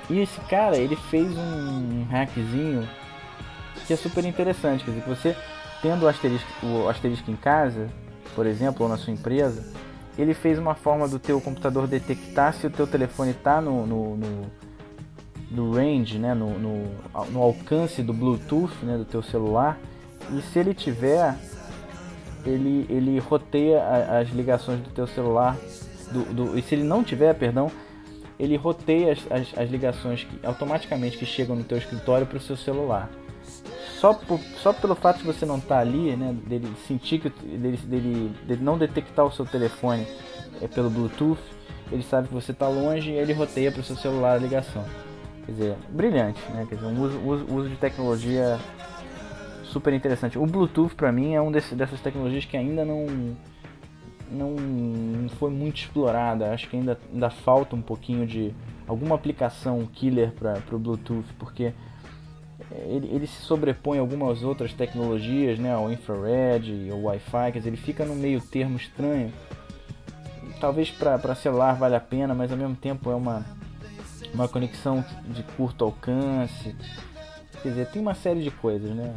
E 0.09 0.20
esse 0.20 0.39
cara, 0.41 0.78
ele 0.78 0.95
fez 0.95 1.38
um 1.38 2.05
hackzinho 2.09 2.88
que 3.86 3.93
é 3.93 3.95
super 3.97 4.24
interessante, 4.24 4.86
quer 4.86 4.91
dizer, 4.91 5.03
que 5.03 5.09
você 5.09 5.36
tendo 5.82 6.05
o 6.05 6.07
asterisco, 6.07 6.47
o 6.66 6.88
asterisco 6.88 7.30
em 7.30 7.36
casa, 7.36 7.89
por 8.34 8.45
exemplo, 8.45 8.84
ou 8.84 8.89
na 8.89 8.97
sua 8.97 9.12
empresa, 9.12 9.74
ele 10.18 10.34
fez 10.34 10.57
uma 10.57 10.76
forma 10.76 11.07
do 11.07 11.20
teu 11.20 11.41
computador 11.41 11.88
detectar 11.88 12.53
se 12.53 12.68
o 12.68 12.70
teu 12.70 12.88
telefone 12.88 13.32
está 13.32 13.59
no, 13.59 13.86
no, 13.86 14.16
no 14.16 14.51
do 15.51 15.71
range, 15.71 16.17
né, 16.17 16.33
no, 16.33 16.57
no, 16.57 16.85
no 17.29 17.41
alcance 17.41 18.01
do 18.01 18.13
Bluetooth 18.13 18.73
né, 18.83 18.97
do 18.97 19.05
teu 19.05 19.21
celular. 19.21 19.77
E 20.31 20.41
se 20.41 20.59
ele 20.59 20.73
tiver, 20.73 21.35
ele, 22.45 22.85
ele 22.89 23.19
roteia 23.19 23.83
as 24.19 24.29
ligações 24.29 24.79
do 24.79 24.89
teu 24.89 25.05
celular. 25.05 25.57
Do, 26.11 26.33
do, 26.33 26.57
e 26.57 26.61
se 26.61 26.75
ele 26.75 26.83
não 26.83 27.03
tiver, 27.03 27.33
perdão, 27.35 27.69
ele 28.39 28.55
roteia 28.55 29.11
as, 29.11 29.19
as, 29.29 29.57
as 29.57 29.69
ligações 29.69 30.23
que, 30.23 30.45
automaticamente 30.45 31.17
que 31.17 31.25
chegam 31.25 31.55
no 31.55 31.63
teu 31.63 31.77
escritório 31.77 32.25
para 32.25 32.37
o 32.37 32.41
seu 32.41 32.55
celular. 32.55 33.09
Só, 33.99 34.13
por, 34.13 34.39
só 34.63 34.73
pelo 34.73 34.95
fato 34.95 35.19
de 35.19 35.25
você 35.25 35.45
não 35.45 35.57
estar 35.57 35.75
tá 35.75 35.81
ali, 35.81 36.15
né, 36.15 36.35
dele 36.47 36.67
sentir 36.87 37.19
que 37.19 37.29
dele, 37.29 37.77
dele, 37.77 38.35
dele 38.47 38.63
não 38.63 38.77
detectar 38.77 39.25
o 39.25 39.31
seu 39.31 39.45
telefone 39.45 40.07
é, 40.61 40.67
pelo 40.67 40.89
Bluetooth, 40.89 41.39
ele 41.91 42.03
sabe 42.03 42.29
que 42.29 42.33
você 42.33 42.51
está 42.51 42.69
longe 42.69 43.11
e 43.11 43.15
ele 43.15 43.33
roteia 43.33 43.71
para 43.71 43.81
o 43.81 43.83
seu 43.83 43.97
celular 43.97 44.35
a 44.35 44.37
ligação. 44.37 44.85
Quer 45.45 45.51
dizer, 45.51 45.75
brilhante, 45.89 46.41
né? 46.51 46.65
Quer 46.67 46.75
dizer, 46.75 46.87
um 46.87 47.01
uso, 47.01 47.19
uso, 47.19 47.45
uso 47.53 47.69
de 47.69 47.75
tecnologia 47.75 48.59
super 49.63 49.93
interessante. 49.93 50.37
O 50.37 50.45
Bluetooth 50.45 50.95
para 50.95 51.11
mim 51.11 51.33
é 51.33 51.41
um 51.41 51.51
desse, 51.51 51.75
dessas 51.75 51.99
tecnologias 52.01 52.45
que 52.45 52.57
ainda 52.57 52.85
não 52.85 53.07
não 54.31 54.55
foi 55.37 55.51
muito 55.51 55.77
explorada. 55.77 56.53
Acho 56.53 56.69
que 56.69 56.77
ainda, 56.77 56.97
ainda 57.11 57.29
falta 57.29 57.75
um 57.75 57.81
pouquinho 57.81 58.25
de 58.25 58.53
alguma 58.87 59.15
aplicação 59.15 59.85
killer 59.93 60.31
para 60.31 60.61
o 60.71 60.79
Bluetooth, 60.79 61.27
porque 61.37 61.73
ele, 62.85 63.09
ele, 63.11 63.27
se 63.27 63.41
sobrepõe 63.41 63.97
a 63.97 64.01
algumas 64.01 64.43
outras 64.43 64.73
tecnologias, 64.73 65.59
né, 65.59 65.75
o 65.75 65.91
infrared, 65.91 66.89
o 66.91 67.03
Wi-Fi, 67.03 67.51
quer 67.51 67.57
dizer, 67.59 67.69
ele 67.69 67.77
fica 67.77 68.05
no 68.05 68.15
meio 68.15 68.39
termo 68.39 68.77
estranho. 68.77 69.31
Talvez 70.59 70.91
para 70.91 71.35
celular 71.35 71.73
vale 71.75 71.95
a 71.95 71.99
pena, 71.99 72.33
mas 72.33 72.51
ao 72.51 72.57
mesmo 72.57 72.75
tempo 72.75 73.11
é 73.11 73.15
uma, 73.15 73.45
uma 74.34 74.47
conexão 74.47 75.03
de 75.27 75.43
curto 75.43 75.84
alcance. 75.84 76.75
Quer 77.61 77.69
dizer, 77.69 77.88
tem 77.88 78.01
uma 78.01 78.13
série 78.13 78.41
de 78.41 78.51
coisas, 78.51 78.91
né? 78.91 79.13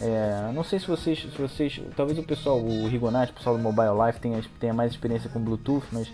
É, 0.00 0.50
não 0.54 0.64
sei 0.64 0.78
se 0.78 0.86
vocês, 0.86 1.20
se 1.20 1.38
vocês, 1.40 1.80
talvez 1.94 2.18
o 2.18 2.22
pessoal, 2.22 2.58
o 2.58 2.88
Rigonati, 2.88 3.32
o 3.32 3.34
pessoal 3.34 3.56
do 3.56 3.62
Mobile 3.62 4.06
Life 4.06 4.18
tenha, 4.18 4.42
tenha 4.58 4.72
mais 4.72 4.92
experiência 4.92 5.28
com 5.28 5.38
Bluetooth, 5.38 5.86
mas 5.92 6.10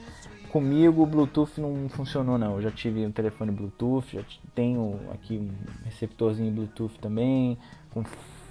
comigo 0.50 1.02
o 1.02 1.07
Bluetooth 1.07 1.61
não 1.61 1.88
funcionou 1.88 2.36
não. 2.36 2.57
Eu 2.57 2.62
já 2.62 2.70
tive 2.70 3.07
um 3.07 3.12
telefone 3.12 3.52
Bluetooth, 3.52 4.16
já 4.16 4.22
tenho 4.54 4.98
aqui 5.12 5.38
um 5.38 5.52
receptorzinho 5.84 6.50
Bluetooth 6.50 6.98
também, 6.98 7.57
com 7.92 8.02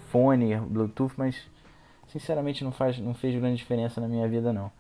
fone 0.10 0.56
Bluetooth, 0.56 1.14
mas 1.18 1.36
sinceramente 2.08 2.64
não 2.64 2.72
faz, 2.72 2.98
não 3.00 3.14
fez 3.14 3.36
grande 3.36 3.58
diferença 3.58 4.00
na 4.00 4.08
minha 4.08 4.28
vida 4.30 4.54
não. 4.54 4.72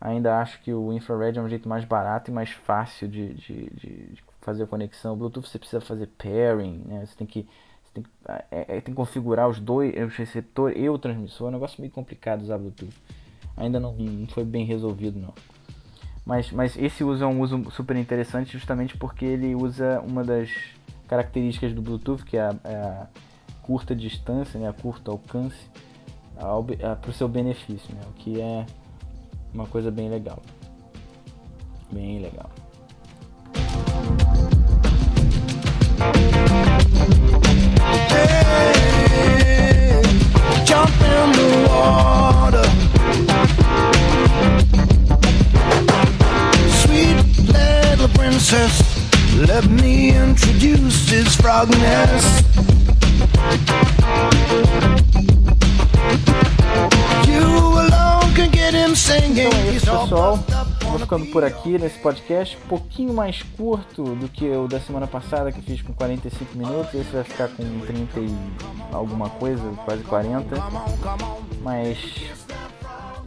Ainda 0.00 0.38
acho 0.38 0.60
que 0.62 0.72
o 0.72 0.92
infrared 0.92 1.38
é 1.38 1.42
um 1.42 1.48
jeito 1.48 1.68
mais 1.68 1.84
barato 1.84 2.30
e 2.30 2.34
mais 2.34 2.50
fácil 2.50 3.06
de, 3.06 3.34
de, 3.34 3.70
de 3.70 4.14
fazer 4.40 4.62
a 4.62 4.66
conexão. 4.66 5.12
O 5.12 5.16
Bluetooth 5.16 5.46
você 5.46 5.58
precisa 5.58 5.80
fazer 5.80 6.06
pairing, 6.06 6.82
né? 6.86 7.04
Você 7.04 7.14
tem 7.16 7.26
que 7.26 7.46
tem, 7.92 8.04
é, 8.50 8.76
é, 8.76 8.80
tem 8.80 8.94
que 8.94 8.94
configurar 8.94 9.48
os 9.48 9.58
dois, 9.58 9.92
o 9.94 10.06
receptor 10.06 10.72
e 10.74 10.88
o 10.88 10.98
transmissor. 10.98 11.48
É 11.48 11.50
um 11.50 11.52
negócio 11.52 11.80
meio 11.80 11.92
complicado 11.92 12.42
usar 12.42 12.56
Bluetooth. 12.56 12.94
Ainda 13.56 13.78
não, 13.78 13.92
não 13.94 14.26
foi 14.28 14.44
bem 14.44 14.64
resolvido 14.64 15.18
não. 15.18 15.34
Mas, 16.24 16.50
mas 16.52 16.76
esse 16.78 17.02
uso 17.02 17.24
é 17.24 17.26
um 17.26 17.40
uso 17.40 17.70
super 17.70 17.96
interessante 17.96 18.52
justamente 18.52 18.96
porque 18.96 19.24
ele 19.24 19.54
usa 19.54 20.00
uma 20.00 20.22
das 20.22 20.50
características 21.08 21.74
do 21.74 21.82
Bluetooth, 21.82 22.24
que 22.24 22.36
é 22.36 22.42
a, 22.42 22.54
é 22.64 22.74
a 22.76 23.06
curta 23.62 23.94
distância, 23.94 24.58
né, 24.58 24.68
a 24.68 24.72
curto 24.72 25.10
alcance, 25.10 25.68
para 26.36 27.10
o 27.10 27.12
seu 27.12 27.28
benefício, 27.28 27.92
né, 27.94 28.00
o 28.08 28.12
que 28.12 28.40
é 28.40 28.64
uma 29.52 29.66
coisa 29.66 29.90
bem 29.90 30.08
legal. 30.08 30.42
Bem 31.92 32.20
legal. 32.20 32.50
let 49.46 49.70
me 49.70 50.10
introduce 50.10 51.10
this 51.10 51.36
frog 51.36 51.70
nest. 51.70 52.44
You 57.28 57.99
Então 59.30 59.52
é 59.52 59.74
isso, 59.74 59.86
pessoal. 59.86 60.38
Vou 60.82 60.98
ficando 60.98 61.26
por 61.26 61.44
aqui 61.44 61.78
nesse 61.78 61.98
podcast, 61.98 62.56
um 62.56 62.68
pouquinho 62.68 63.12
mais 63.12 63.42
curto 63.42 64.02
do 64.14 64.28
que 64.28 64.48
o 64.48 64.66
da 64.66 64.80
semana 64.80 65.06
passada, 65.06 65.52
que 65.52 65.60
fiz 65.60 65.82
com 65.82 65.92
45 65.92 66.56
minutos. 66.56 66.94
Esse 66.94 67.10
vai 67.10 67.24
ficar 67.24 67.48
com 67.48 67.80
30 67.80 68.20
e 68.20 68.36
alguma 68.92 69.28
coisa, 69.28 69.62
quase 69.84 70.02
40. 70.04 70.56
Mas 71.62 71.98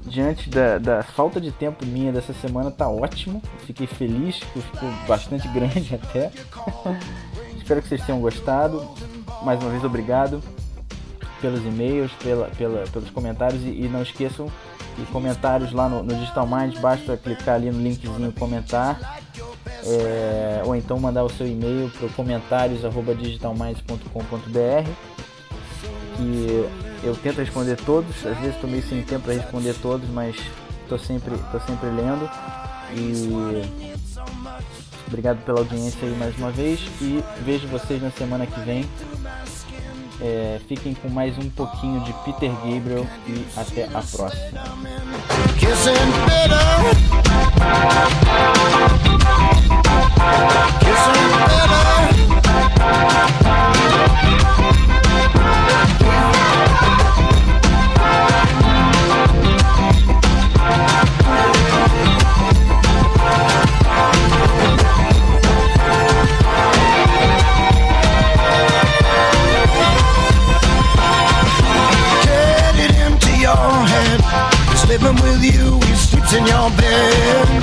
diante 0.02 0.50
da, 0.50 0.78
da, 0.78 1.04
falta 1.04 1.40
de 1.40 1.52
tempo 1.52 1.86
minha 1.86 2.12
dessa 2.12 2.34
semana, 2.34 2.72
tá 2.72 2.90
ótimo. 2.90 3.42
Fiquei 3.66 3.88
feliz, 3.88 4.38
ficou 4.38 4.90
bastante 5.08 5.48
grande 5.54 5.96
até. 5.96 6.32
Espero 7.56 7.82
que 7.82 7.88
vocês 7.88 8.06
tenham 8.06 8.20
gostado. 8.20 8.88
Mais 9.44 9.62
uma 9.62 9.70
vez, 9.70 9.84
obrigado 9.84 10.42
pelos 11.40 11.60
e-mails, 11.66 12.12
pela, 12.14 12.48
pela, 12.58 12.84
pelos 12.88 13.10
comentários 13.10 13.62
e, 13.64 13.68
e 13.68 13.90
não 13.90 14.02
esqueçam 14.02 14.50
e 14.98 15.04
comentários 15.12 15.72
lá 15.72 15.88
no, 15.90 16.04
no, 16.04 16.16
Digital 16.16 16.48
Minds, 16.48 16.80
basta 16.80 17.18
clicar 17.18 17.56
ali 17.56 17.72
no 17.72 17.82
linkzinho 17.82 18.32
comentar. 18.34 19.20
É, 19.86 20.62
ou 20.66 20.74
então 20.76 20.98
mandar 20.98 21.24
o 21.24 21.30
seu 21.30 21.46
e-mail 21.46 21.90
para 21.90 22.08
comentários.digitalminds.com.br 22.10 24.90
que 26.16 26.70
eu 27.04 27.16
tento 27.16 27.40
responder 27.40 27.76
todos, 27.78 28.26
às 28.26 28.38
vezes 28.38 28.56
estou 28.56 28.70
meio 28.70 28.84
sem 28.84 29.02
tempo 29.04 29.26
para 29.26 29.34
responder 29.34 29.74
todos, 29.76 30.10
mas 30.10 30.38
estou 30.84 30.98
sempre, 30.98 31.36
tô 31.52 31.60
sempre 31.60 31.90
lendo. 31.90 32.30
E 32.96 33.28
obrigado 35.08 35.44
pela 35.44 35.60
audiência 35.60 36.08
aí 36.08 36.16
mais 36.16 36.38
uma 36.38 36.52
vez 36.52 36.80
e 37.02 37.22
vejo 37.44 37.68
vocês 37.68 38.02
na 38.02 38.12
semana 38.12 38.46
que 38.46 38.60
vem 38.62 38.86
é, 40.24 40.60
fiquem 40.70 40.94
com 40.94 41.10
mais 41.10 41.38
um 41.38 41.50
pouquinho 41.50 42.00
de 42.02 42.14
Peter 42.24 42.50
Gabriel 42.50 43.06
e 43.28 43.46
até 43.58 43.84
a 43.86 44.02
próxima. 44.02 44.64
In 76.36 76.48
your 76.48 76.70
bed. 76.72 77.63